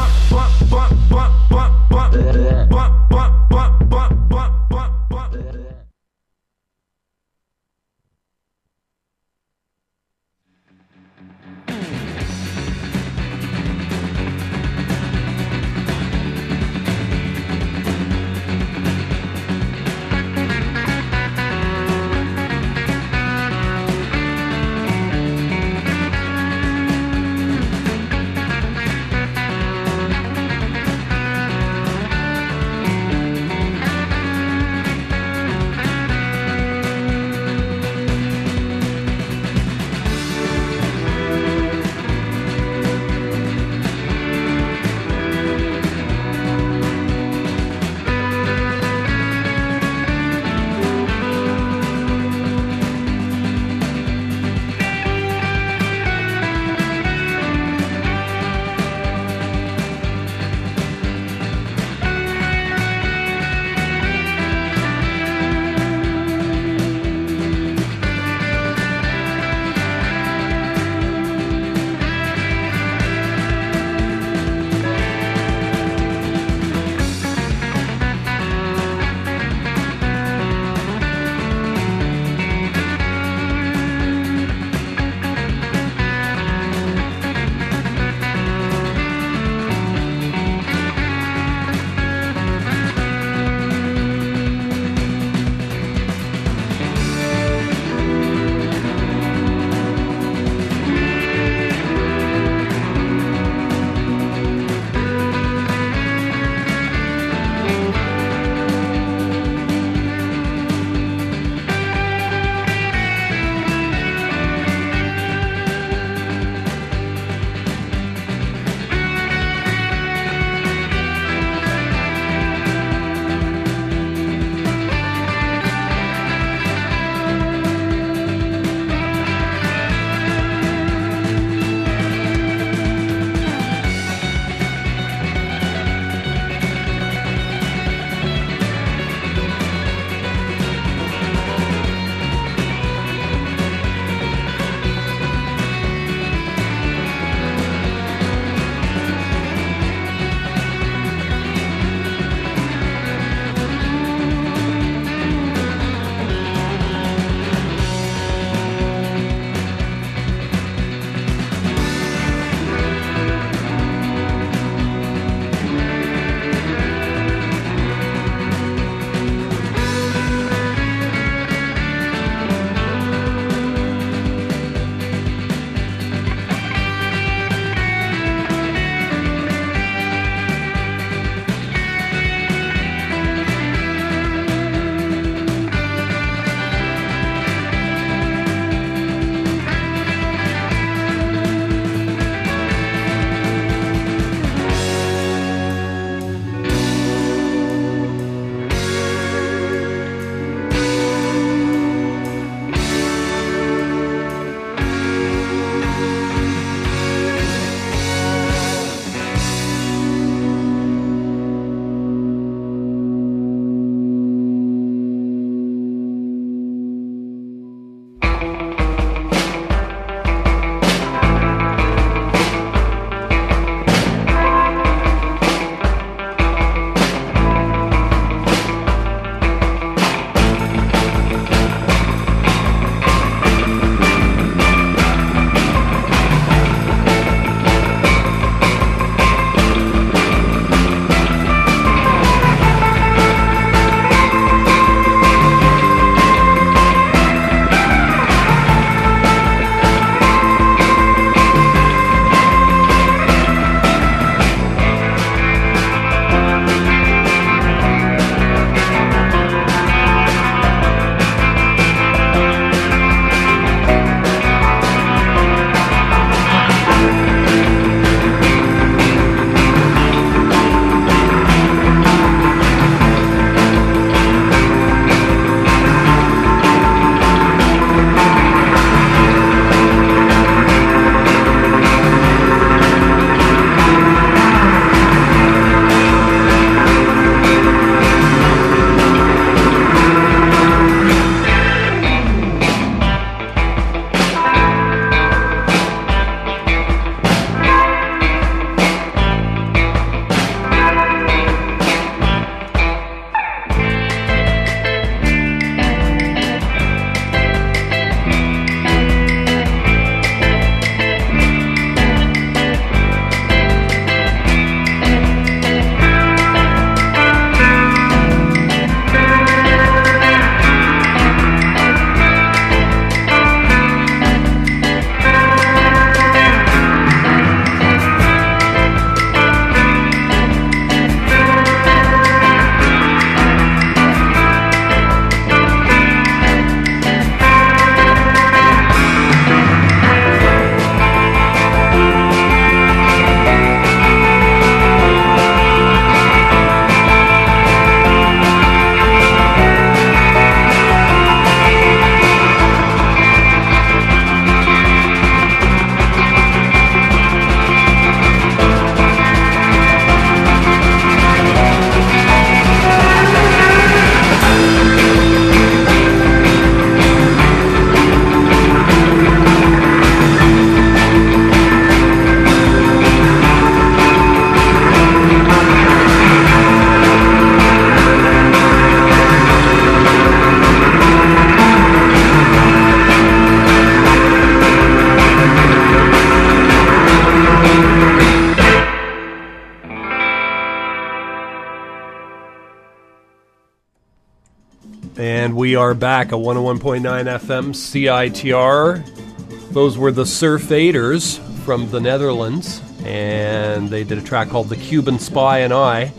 we 395.74 395.78
are 395.78 395.92
back 395.92 396.28
at 396.28 396.34
101.9 396.34 397.02
FM 397.02 397.74
CITR. 397.74 399.72
Those 399.72 399.98
were 399.98 400.12
the 400.12 400.24
Surf 400.24 400.70
Aiders 400.70 401.40
from 401.64 401.90
the 401.90 401.98
Netherlands, 401.98 402.80
and 403.04 403.90
they 403.90 404.04
did 404.04 404.18
a 404.18 404.22
track 404.22 404.50
called 404.50 404.68
The 404.68 404.76
Cuban 404.76 405.18
Spy 405.18 405.58
and 405.58 405.72
I. 405.72 406.12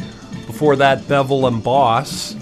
Before 0.46 0.76
that, 0.76 1.08
Bevel 1.08 1.48
and 1.48 1.64
Boss, 1.64 2.36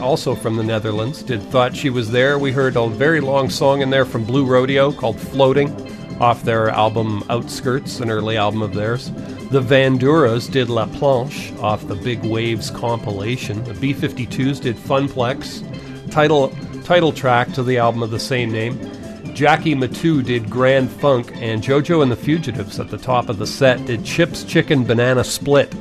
also 0.00 0.36
from 0.36 0.56
the 0.56 0.62
Netherlands, 0.62 1.24
did 1.24 1.42
Thought 1.42 1.74
She 1.74 1.90
Was 1.90 2.12
There. 2.12 2.38
We 2.38 2.52
heard 2.52 2.76
a 2.76 2.86
very 2.86 3.20
long 3.20 3.50
song 3.50 3.80
in 3.80 3.90
there 3.90 4.04
from 4.04 4.24
Blue 4.24 4.46
Rodeo 4.46 4.92
called 4.92 5.18
Floating 5.18 5.74
off 6.20 6.44
their 6.44 6.68
album 6.68 7.24
Outskirts, 7.30 7.98
an 7.98 8.12
early 8.12 8.36
album 8.36 8.62
of 8.62 8.74
theirs. 8.74 9.10
The 9.50 9.60
Vanduras 9.60 10.48
did 10.48 10.70
La 10.70 10.86
Planche 10.86 11.60
off 11.60 11.88
the 11.88 11.96
Big 11.96 12.24
Waves 12.24 12.70
compilation. 12.70 13.64
The 13.64 13.74
B 13.74 13.92
52s 13.92 14.60
did 14.60 14.76
Funplex, 14.76 15.66
title, 16.10 16.48
title 16.84 17.12
track 17.12 17.52
to 17.52 17.62
the 17.62 17.78
album 17.78 18.02
of 18.02 18.10
the 18.10 18.20
same 18.20 18.50
name. 18.50 18.78
Jackie 19.34 19.74
Matu 19.74 20.24
did 20.24 20.50
Grand 20.50 20.90
Funk, 20.90 21.32
and 21.36 21.62
JoJo 21.62 22.02
and 22.02 22.12
the 22.12 22.16
Fugitives 22.16 22.80
at 22.80 22.90
the 22.90 22.98
top 22.98 23.28
of 23.28 23.38
the 23.38 23.46
set 23.46 23.84
did 23.86 24.04
Chips 24.04 24.44
Chicken 24.44 24.84
Banana 24.84 25.24
Split. 25.24 25.72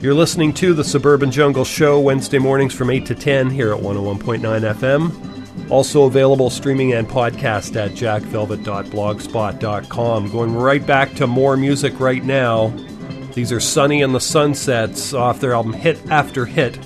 You're 0.00 0.14
listening 0.14 0.52
to 0.54 0.74
the 0.74 0.84
Suburban 0.84 1.30
Jungle 1.30 1.64
Show 1.64 1.98
Wednesday 1.98 2.38
mornings 2.38 2.74
from 2.74 2.90
8 2.90 3.06
to 3.06 3.14
10 3.14 3.48
here 3.50 3.72
at 3.72 3.80
101.9 3.80 4.40
FM. 4.74 5.70
Also 5.70 6.04
available 6.04 6.50
streaming 6.50 6.92
and 6.92 7.08
podcast 7.08 7.74
at 7.76 7.92
jackvelvet.blogspot.com. 7.92 10.30
Going 10.30 10.54
right 10.54 10.86
back 10.86 11.14
to 11.14 11.26
more 11.26 11.56
music 11.56 11.98
right 12.00 12.22
now. 12.22 12.68
These 13.32 13.50
are 13.50 13.60
Sunny 13.60 14.02
and 14.02 14.14
the 14.14 14.20
Sunsets 14.20 15.14
off 15.14 15.40
their 15.40 15.54
album 15.54 15.72
Hit 15.72 15.98
After 16.10 16.44
Hit, 16.44 16.76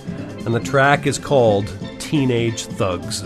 and 0.46 0.54
the 0.54 0.60
track 0.60 1.06
is 1.06 1.18
called 1.18 1.68
Teenage 2.08 2.64
Thugs. 2.78 3.22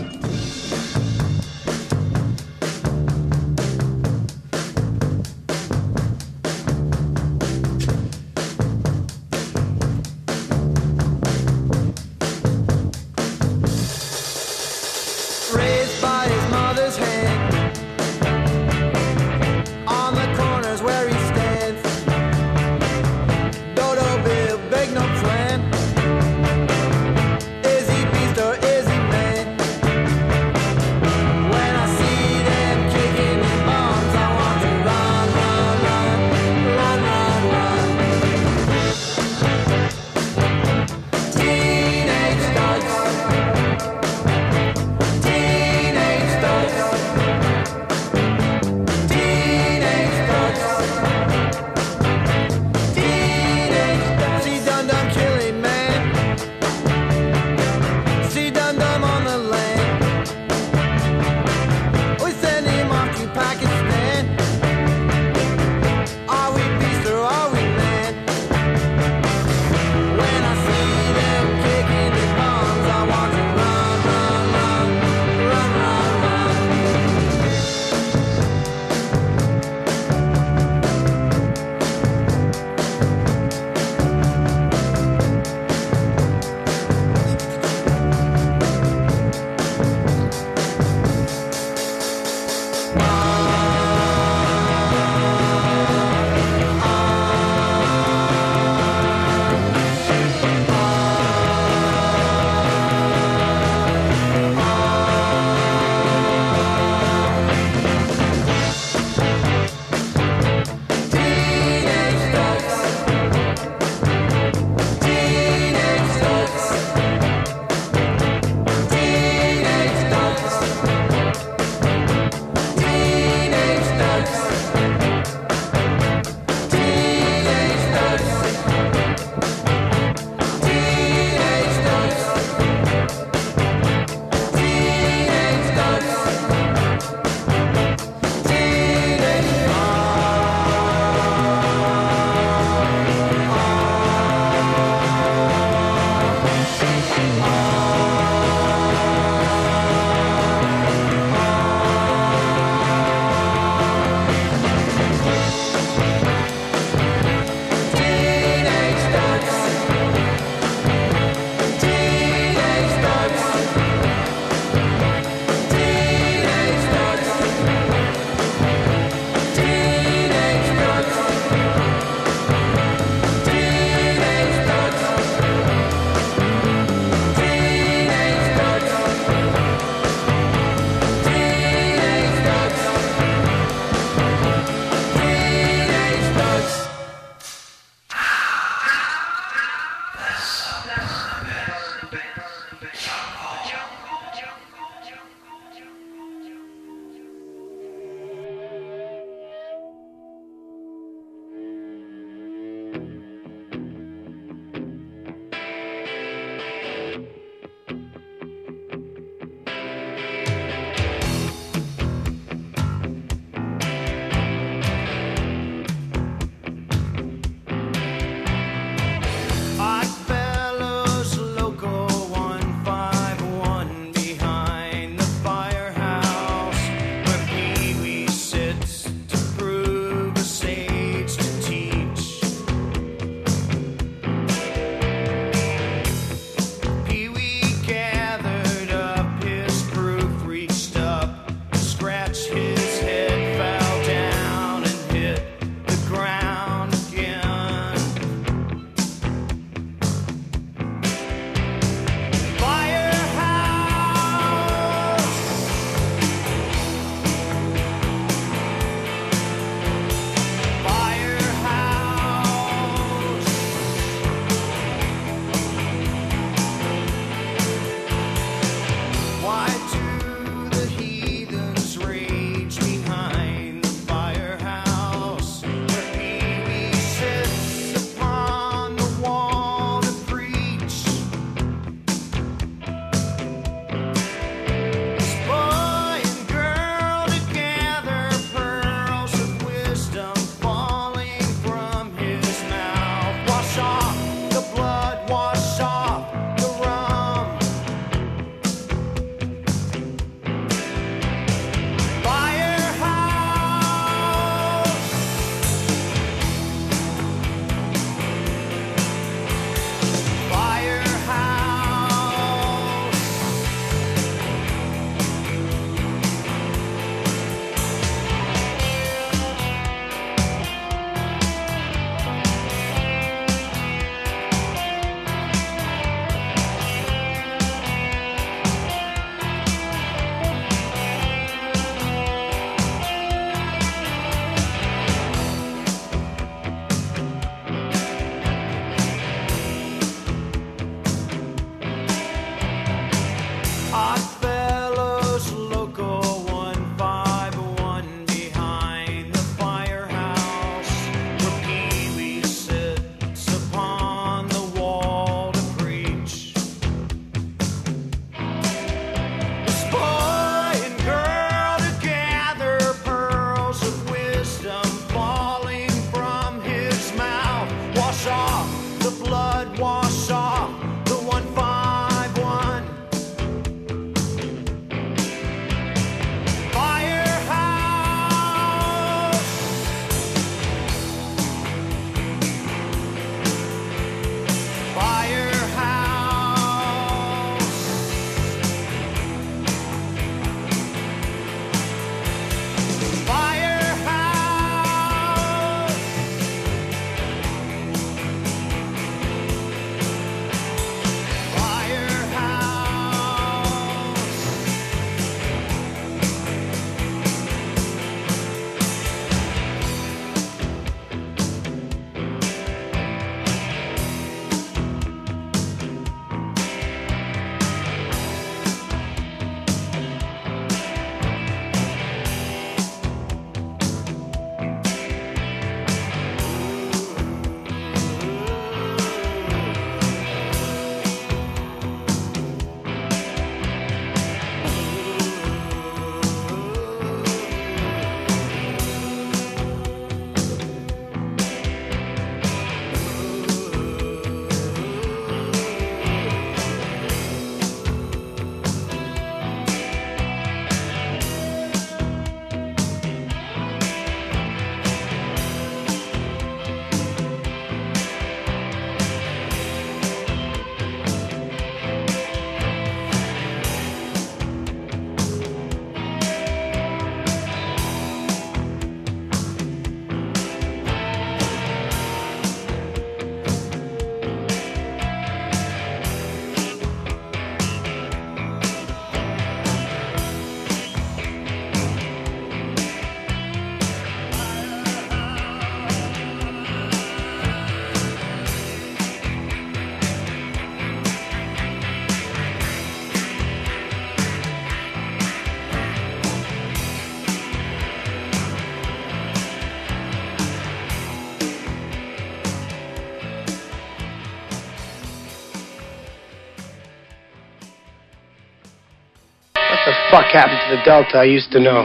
The 510.69 510.79
Delta 510.85 511.19
I 511.19 511.25
used 511.25 511.51
to 511.51 511.59
know? 511.59 511.83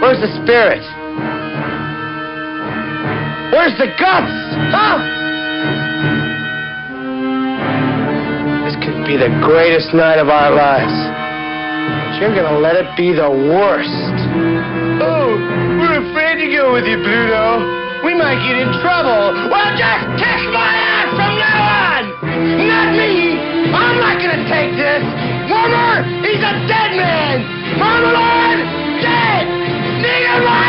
Where's 0.00 0.16
the 0.18 0.32
spirit? 0.42 0.80
Where's 3.52 3.76
the 3.76 3.92
guts? 4.00 4.32
Huh? 4.72 4.96
This 8.64 8.80
could 8.80 9.04
be 9.04 9.20
the 9.20 9.28
greatest 9.44 9.92
night 9.92 10.16
of 10.16 10.32
our 10.32 10.50
lives. 10.56 10.96
But 12.08 12.16
you're 12.18 12.34
gonna 12.34 12.58
let 12.58 12.74
it 12.80 12.88
be 12.96 13.12
the 13.12 13.28
worst. 13.28 14.16
Oh, 15.04 15.36
we're 15.76 16.00
afraid 16.00 16.40
to 16.40 16.48
go 16.48 16.72
with 16.72 16.88
you, 16.88 16.96
Bluto. 16.96 17.60
We 18.08 18.16
might 18.16 18.40
get 18.40 18.56
in 18.56 18.72
trouble. 18.80 19.52
Well, 19.52 19.70
just 19.76 20.16
kick 20.16 20.40
my 20.48 20.72
ass 20.80 21.12
from 21.12 21.32
now 21.36 21.60
on! 21.60 22.02
Not 22.66 22.96
me! 22.96 23.36
I'm 23.68 24.00
not 24.00 24.16
gonna 24.16 24.48
take 24.48 24.72
this! 24.80 25.35
Wormer, 25.46 26.02
he's 26.26 26.42
a 26.42 26.54
dead 26.66 26.96
man! 26.96 27.46
Marmalard, 27.78 28.58
dead! 29.00 29.46
Niedermeyer! 30.02 30.65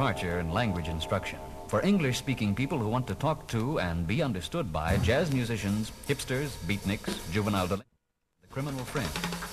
Departure 0.00 0.40
in 0.40 0.52
language 0.52 0.88
instruction 0.88 1.38
for 1.68 1.80
English 1.82 2.18
speaking 2.18 2.54
people 2.54 2.76
who 2.78 2.86
want 2.86 3.06
to 3.06 3.14
talk 3.14 3.46
to 3.48 3.78
and 3.80 4.06
be 4.06 4.22
understood 4.22 4.70
by 4.70 4.98
jazz 5.02 5.32
musicians, 5.32 5.90
hipsters, 6.06 6.50
beatniks, 6.68 7.14
juvenile 7.32 7.66
dele- 7.66 7.82
the 8.42 8.48
criminal 8.50 8.84
fringe. 8.84 9.08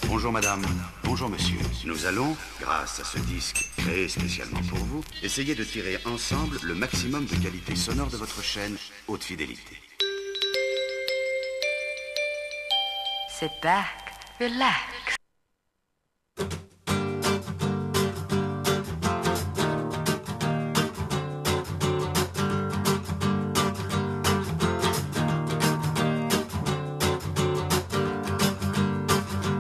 Bonjour 0.10 0.34
madame, 0.34 0.62
bonjour 1.06 1.30
monsieur. 1.30 1.62
Nous 1.86 2.06
allons, 2.06 2.36
grâce 2.60 3.00
à 3.00 3.06
ce 3.06 3.20
disque 3.20 3.72
créé 3.78 4.10
spécialement 4.10 4.60
pour 4.70 4.80
vous, 4.80 5.02
essayer 5.24 5.56
de 5.56 5.64
tirer 5.64 5.98
ensemble 6.06 6.58
le 6.62 6.76
maximum 6.76 7.26
de 7.26 7.36
qualité 7.42 7.74
sonore 7.78 8.10
de 8.10 8.18
votre 8.18 8.44
chaîne 8.44 8.76
haute 9.08 9.24
fidélité. 9.24 9.78
Sit 13.30 13.52
back, 13.62 14.12
relax. 14.42 14.93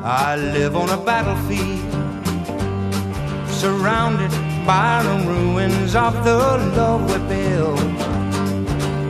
I 0.06 0.36
live 0.36 0.76
on 0.76 0.90
a 0.90 0.98
battlefield, 0.98 1.80
surrounded 3.48 4.32
by 4.68 5.02
the 5.02 5.24
ruins 5.26 5.96
of 5.96 6.26
the 6.26 6.36
love 6.76 7.10
we 7.10 7.18
built, 7.30 7.80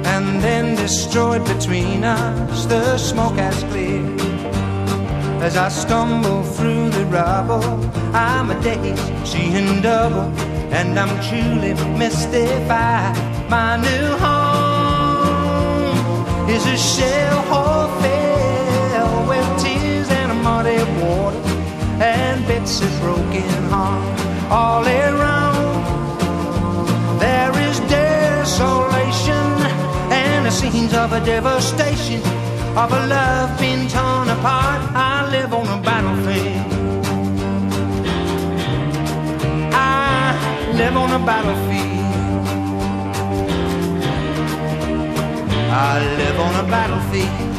and 0.05 0.39
then 0.43 0.75
destroyed 0.75 1.43
between 1.45 2.03
us. 2.03 2.67
The 2.67 2.99
smoke 2.99 3.37
has 3.37 3.63
cleared. 3.71 4.21
As 5.41 5.57
I 5.57 5.69
stumble 5.69 6.43
through 6.43 6.91
the 6.91 7.05
rubble, 7.05 7.63
I'm 8.13 8.51
a 8.51 8.61
daze, 8.61 9.01
seeing 9.27 9.81
double, 9.81 10.31
and 10.71 10.99
I'm 10.99 11.19
truly 11.27 11.73
mystified. 11.97 13.17
My 13.49 13.77
new 13.77 14.15
home 14.25 15.97
is 16.47 16.63
a 16.67 16.77
shell 16.77 17.41
hole 17.49 17.89
muddy 20.83 21.03
water 21.03 21.37
and 22.01 22.45
bits 22.47 22.81
of 22.81 23.01
broken 23.01 23.49
heart 23.69 24.19
all 24.51 24.85
around. 24.85 25.83
There 27.19 27.51
is 27.69 27.79
desolation 27.81 29.47
and 30.11 30.45
the 30.45 30.51
scenes 30.51 30.93
of 30.93 31.13
a 31.13 31.23
devastation 31.25 32.21
of 32.77 32.91
a 32.91 33.07
love 33.07 33.59
being 33.59 33.87
torn 33.87 34.29
apart. 34.29 34.81
I 34.95 35.29
live 35.31 35.53
on 35.53 35.67
a 35.67 35.81
battlefield. 35.81 36.73
I 39.73 40.73
live 40.73 40.97
on 40.97 41.11
a 41.11 41.25
battlefield. 41.25 41.81
I 45.71 45.99
live 46.17 46.39
on 46.39 46.65
a 46.65 46.69
battlefield. 46.69 47.52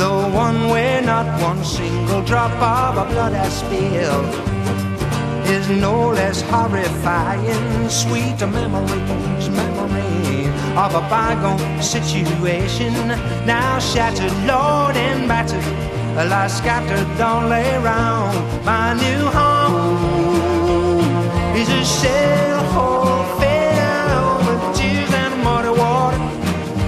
The 0.00 0.30
one 0.32 0.70
where 0.70 1.02
not 1.02 1.26
one 1.42 1.62
single 1.62 2.22
drop 2.22 2.52
of 2.52 2.96
a 2.96 3.12
blood 3.12 3.34
has 3.34 3.52
spilled 3.58 4.34
is 5.46 5.68
no 5.68 6.08
less 6.08 6.40
horrifying. 6.40 7.86
Sweet 7.90 8.40
memories, 8.40 9.50
memory 9.50 10.46
of 10.74 10.94
a 10.94 11.02
bygone 11.12 11.82
situation. 11.82 12.94
Now 13.44 13.78
shattered, 13.78 14.32
Lord, 14.48 14.96
and 14.96 15.28
battered, 15.28 15.66
a 16.16 16.24
lie 16.24 16.46
scattered 16.46 17.20
all 17.20 17.52
around. 17.52 18.64
My 18.64 18.94
new 18.94 19.22
home 19.38 21.04
is 21.54 21.68
a 21.68 21.84
shell 21.84 22.64
hole 22.72 23.24
filled 23.38 24.46
with 24.48 24.78
tears 24.78 25.12
and 25.12 25.44
muddy 25.44 25.78
water. 25.78 26.16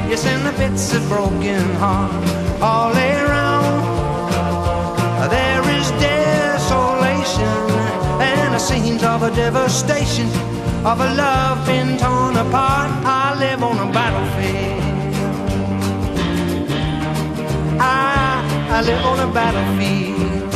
Yes, 0.09 0.25
and 0.25 0.47
the 0.47 0.53
bits 0.53 0.95
of 0.95 1.07
broken 1.11 1.75
heart 1.75 2.42
all 2.63 2.93
around. 2.93 3.75
There 5.31 5.65
is 5.79 5.91
desolation 6.01 7.59
and 8.23 8.55
the 8.55 8.59
scenes 8.59 9.03
of 9.03 9.23
a 9.25 9.31
devastation 9.35 10.29
of 10.87 11.01
a 11.01 11.15
love 11.15 11.67
been 11.67 11.99
torn 11.99 12.37
apart. 12.37 12.91
I 13.05 13.35
live 13.39 13.63
on 13.65 13.79
a 13.89 13.93
battlefield. 13.93 14.83
I, 17.81 18.43
I 18.71 18.83
live 18.83 19.05
on 19.05 19.19
a 19.29 19.33
battlefield. 19.33 20.55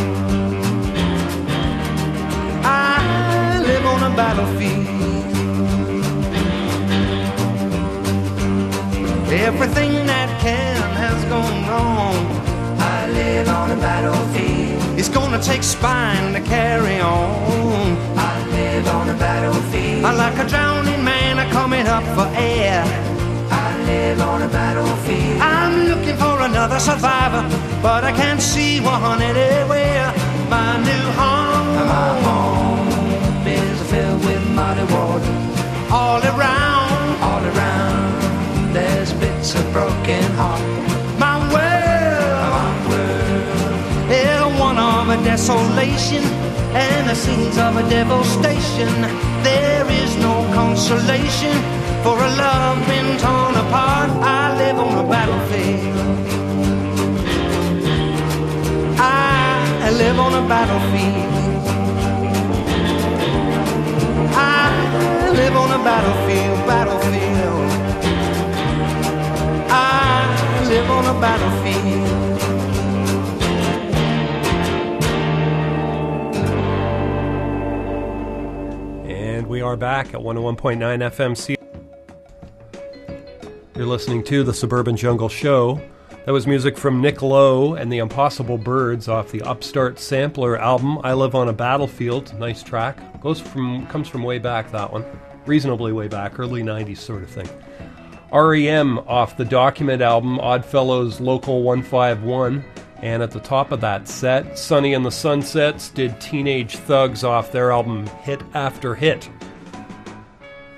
I 2.64 3.60
live 3.66 3.86
on 3.86 4.12
a 4.12 4.16
battlefield. 4.16 4.86
Everything 9.32 9.95
gone 11.28 11.66
wrong. 11.68 12.16
I 12.78 13.08
live 13.08 13.48
on 13.48 13.70
a 13.70 13.76
battlefield. 13.76 14.98
It's 14.98 15.08
gonna 15.08 15.42
take 15.42 15.62
spine 15.62 16.32
to 16.34 16.40
carry 16.40 17.00
on. 17.00 17.96
I 18.16 18.34
live 18.50 18.86
on 18.88 19.08
a 19.08 19.14
battlefield. 19.14 20.04
I 20.04 20.12
like 20.12 20.38
a 20.38 20.48
drowning 20.48 21.02
man 21.04 21.38
a 21.38 21.50
coming 21.50 21.86
up 21.86 22.04
for 22.16 22.26
air. 22.36 22.84
I 23.50 23.76
live 23.84 24.20
on 24.20 24.42
a 24.42 24.48
battlefield. 24.48 25.40
I'm 25.40 25.86
looking 25.90 26.16
for 26.16 26.40
another 26.42 26.78
survivor, 26.78 27.42
but 27.82 28.04
I 28.04 28.12
can't 28.12 28.40
see 28.40 28.80
one 28.80 29.20
anywhere. 29.20 30.12
My 30.48 30.76
new 30.90 31.06
home, 31.20 31.70
my 31.96 32.10
home 32.26 33.46
is 33.46 33.78
filled 33.90 34.24
with 34.24 34.42
muddy 34.50 34.86
water. 34.92 35.34
All 35.90 36.22
around, 36.32 37.22
all 37.28 37.44
around, 37.52 38.72
there's 38.72 39.12
bits 39.14 39.54
of 39.54 39.64
broken 39.72 40.22
heart. 40.40 40.95
Desolation 45.36 46.24
and 46.72 47.10
the 47.10 47.14
scenes 47.14 47.58
of 47.58 47.76
a 47.76 47.82
devastation. 47.90 48.88
There 49.42 49.86
is 49.90 50.16
no 50.16 50.34
consolation 50.54 51.52
for 52.02 52.16
a 52.28 52.30
love 52.44 52.78
been 52.88 53.18
torn 53.18 53.54
apart. 53.64 54.08
I 54.40 54.56
live 54.56 54.78
on 54.78 54.94
a 55.04 55.06
battlefield. 55.14 55.96
I 58.98 59.90
live 60.00 60.18
on 60.18 60.32
a 60.42 60.48
battlefield. 60.48 61.32
I 64.32 65.32
live 65.40 65.54
on 65.54 65.70
a 65.78 65.84
battlefield, 65.84 66.58
battlefield. 66.72 67.70
I 69.68 70.64
live 70.70 70.90
on 70.90 71.04
a 71.14 71.20
battlefield. 71.20 72.25
We 79.56 79.62
are 79.62 79.74
back 79.74 80.08
at 80.08 80.20
101.9 80.20 80.76
FM. 80.76 81.34
C- 81.34 81.56
You're 83.74 83.86
listening 83.86 84.22
to 84.24 84.44
the 84.44 84.52
Suburban 84.52 84.98
Jungle 84.98 85.30
Show. 85.30 85.80
That 86.26 86.32
was 86.32 86.46
music 86.46 86.76
from 86.76 87.00
Nick 87.00 87.22
Lowe 87.22 87.72
and 87.72 87.90
the 87.90 87.96
Impossible 87.96 88.58
Birds 88.58 89.08
off 89.08 89.30
the 89.32 89.40
Upstart 89.40 89.98
Sampler 89.98 90.58
album. 90.58 90.98
I 91.02 91.14
Live 91.14 91.34
on 91.34 91.48
a 91.48 91.54
Battlefield. 91.54 92.38
Nice 92.38 92.62
track. 92.62 92.98
Goes 93.22 93.40
from 93.40 93.86
comes 93.86 94.08
from 94.08 94.24
way 94.24 94.38
back 94.38 94.70
that 94.72 94.92
one. 94.92 95.06
Reasonably 95.46 95.90
way 95.90 96.08
back, 96.08 96.38
early 96.38 96.62
90s 96.62 96.98
sort 96.98 97.22
of 97.22 97.30
thing. 97.30 97.48
REM 98.30 98.98
off 99.08 99.38
the 99.38 99.44
Document 99.46 100.02
album, 100.02 100.38
Oddfellows 100.38 101.18
Local 101.18 101.62
151. 101.62 102.62
And 103.00 103.22
at 103.22 103.30
the 103.30 103.40
top 103.40 103.72
of 103.72 103.80
that 103.80 104.06
set, 104.06 104.58
Sunny 104.58 104.92
and 104.92 105.04
the 105.06 105.10
Sunsets 105.10 105.88
did 105.88 106.20
Teenage 106.20 106.76
Thugs 106.76 107.24
off 107.24 107.52
their 107.52 107.72
album 107.72 108.06
Hit 108.22 108.42
After 108.52 108.94
Hit. 108.94 109.30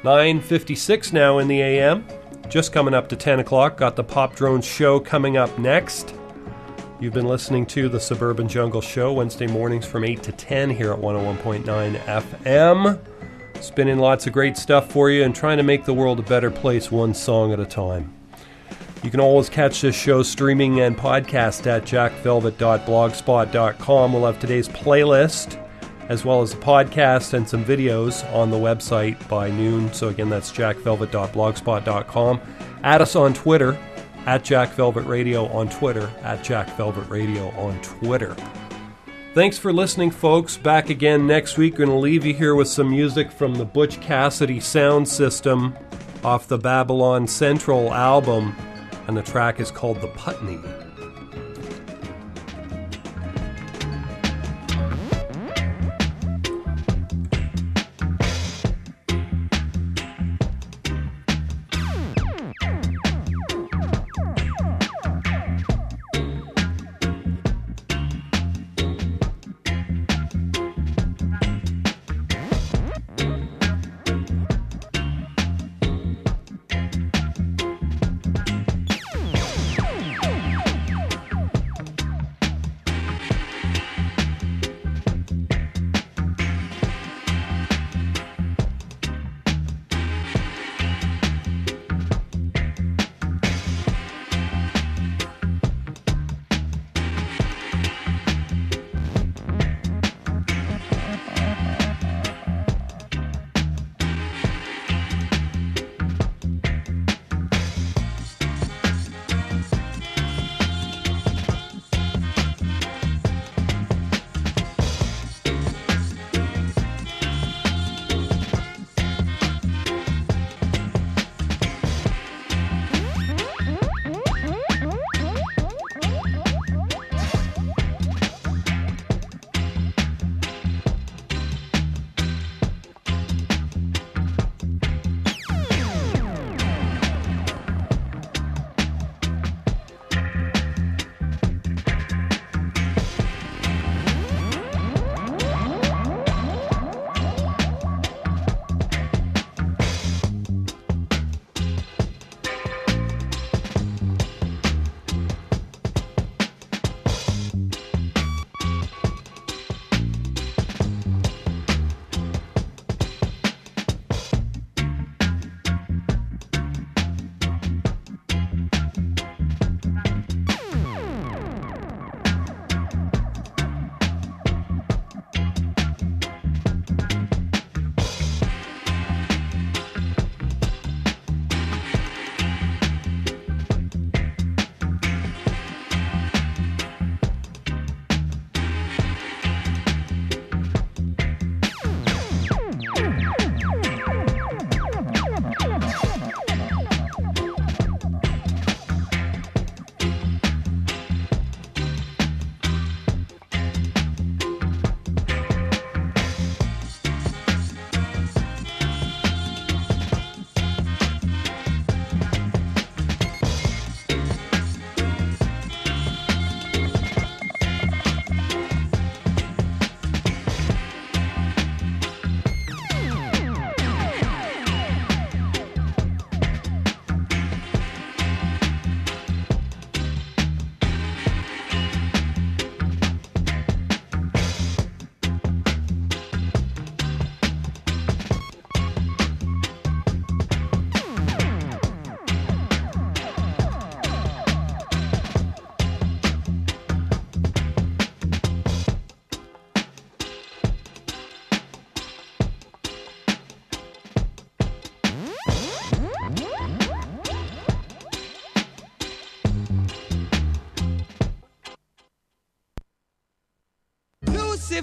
9.56 0.02 1.12
now 1.12 1.38
in 1.38 1.48
the 1.48 1.60
AM. 1.60 2.06
Just 2.48 2.72
coming 2.72 2.94
up 2.94 3.08
to 3.08 3.16
10 3.16 3.40
o'clock. 3.40 3.76
Got 3.76 3.96
the 3.96 4.04
Pop 4.04 4.36
Drone 4.36 4.62
Show 4.62 5.00
coming 5.00 5.36
up 5.36 5.58
next. 5.58 6.14
You've 7.00 7.14
been 7.14 7.26
listening 7.26 7.66
to 7.66 7.88
the 7.88 7.98
Suburban 8.00 8.48
Jungle 8.48 8.80
Show 8.80 9.12
Wednesday 9.12 9.48
mornings 9.48 9.86
from 9.86 10.04
8 10.04 10.22
to 10.22 10.32
10 10.32 10.70
here 10.70 10.92
at 10.92 10.98
101.9 10.98 11.98
FM. 12.04 13.00
Spinning 13.60 13.98
lots 13.98 14.26
of 14.26 14.32
great 14.32 14.56
stuff 14.56 14.90
for 14.90 15.10
you 15.10 15.24
and 15.24 15.34
trying 15.34 15.58
to 15.58 15.64
make 15.64 15.84
the 15.84 15.94
world 15.94 16.20
a 16.20 16.22
better 16.22 16.50
place 16.50 16.90
one 16.92 17.12
song 17.12 17.52
at 17.52 17.60
a 17.60 17.66
time. 17.66 18.14
You 19.02 19.10
can 19.10 19.20
always 19.20 19.48
catch 19.48 19.80
this 19.80 19.96
show 19.96 20.22
streaming 20.22 20.80
and 20.80 20.96
podcast 20.96 21.66
at 21.66 21.84
jackvelvet.blogspot.com. 21.84 24.12
We'll 24.12 24.26
have 24.26 24.40
today's 24.40 24.68
playlist 24.68 25.67
as 26.08 26.24
well 26.24 26.42
as 26.42 26.54
a 26.54 26.56
podcast 26.56 27.34
and 27.34 27.48
some 27.48 27.64
videos 27.64 28.24
on 28.34 28.50
the 28.50 28.56
website 28.56 29.28
by 29.28 29.50
noon. 29.50 29.92
So 29.92 30.08
again, 30.08 30.28
that's 30.28 30.50
jackvelvet.blogspot.com. 30.52 32.40
Add 32.82 33.02
us 33.02 33.16
on 33.16 33.34
Twitter 33.34 33.78
at 34.26 34.44
Jack 34.44 34.70
Velvet 34.72 35.04
Radio 35.04 35.46
on 35.46 35.68
Twitter, 35.68 36.10
at 36.22 36.42
Jack 36.42 36.68
Velvet 36.76 37.08
Radio 37.08 37.48
on 37.50 37.80
Twitter. 37.82 38.36
Thanks 39.34 39.58
for 39.58 39.72
listening, 39.72 40.10
folks. 40.10 40.56
Back 40.56 40.90
again 40.90 41.26
next 41.26 41.58
week. 41.58 41.74
We're 41.74 41.86
going 41.86 41.90
to 41.90 41.96
leave 41.96 42.24
you 42.24 42.34
here 42.34 42.54
with 42.54 42.68
some 42.68 42.90
music 42.90 43.30
from 43.30 43.54
the 43.54 43.64
Butch 43.64 44.00
Cassidy 44.00 44.60
sound 44.60 45.06
system 45.06 45.76
off 46.24 46.48
the 46.48 46.58
Babylon 46.58 47.26
Central 47.26 47.94
album, 47.94 48.56
and 49.06 49.16
the 49.16 49.22
track 49.22 49.60
is 49.60 49.70
called 49.70 50.00
The 50.00 50.08
Putney. 50.08 50.58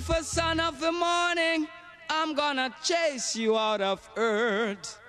First 0.06 0.34
sun 0.34 0.60
of 0.60 0.80
the 0.80 0.92
morning, 0.92 1.68
I'm 2.12 2.36
gonna 2.36 2.72
chase 2.84 3.36
you 3.36 3.58
out 3.58 3.82
of 3.82 4.08
earth. 4.18 5.00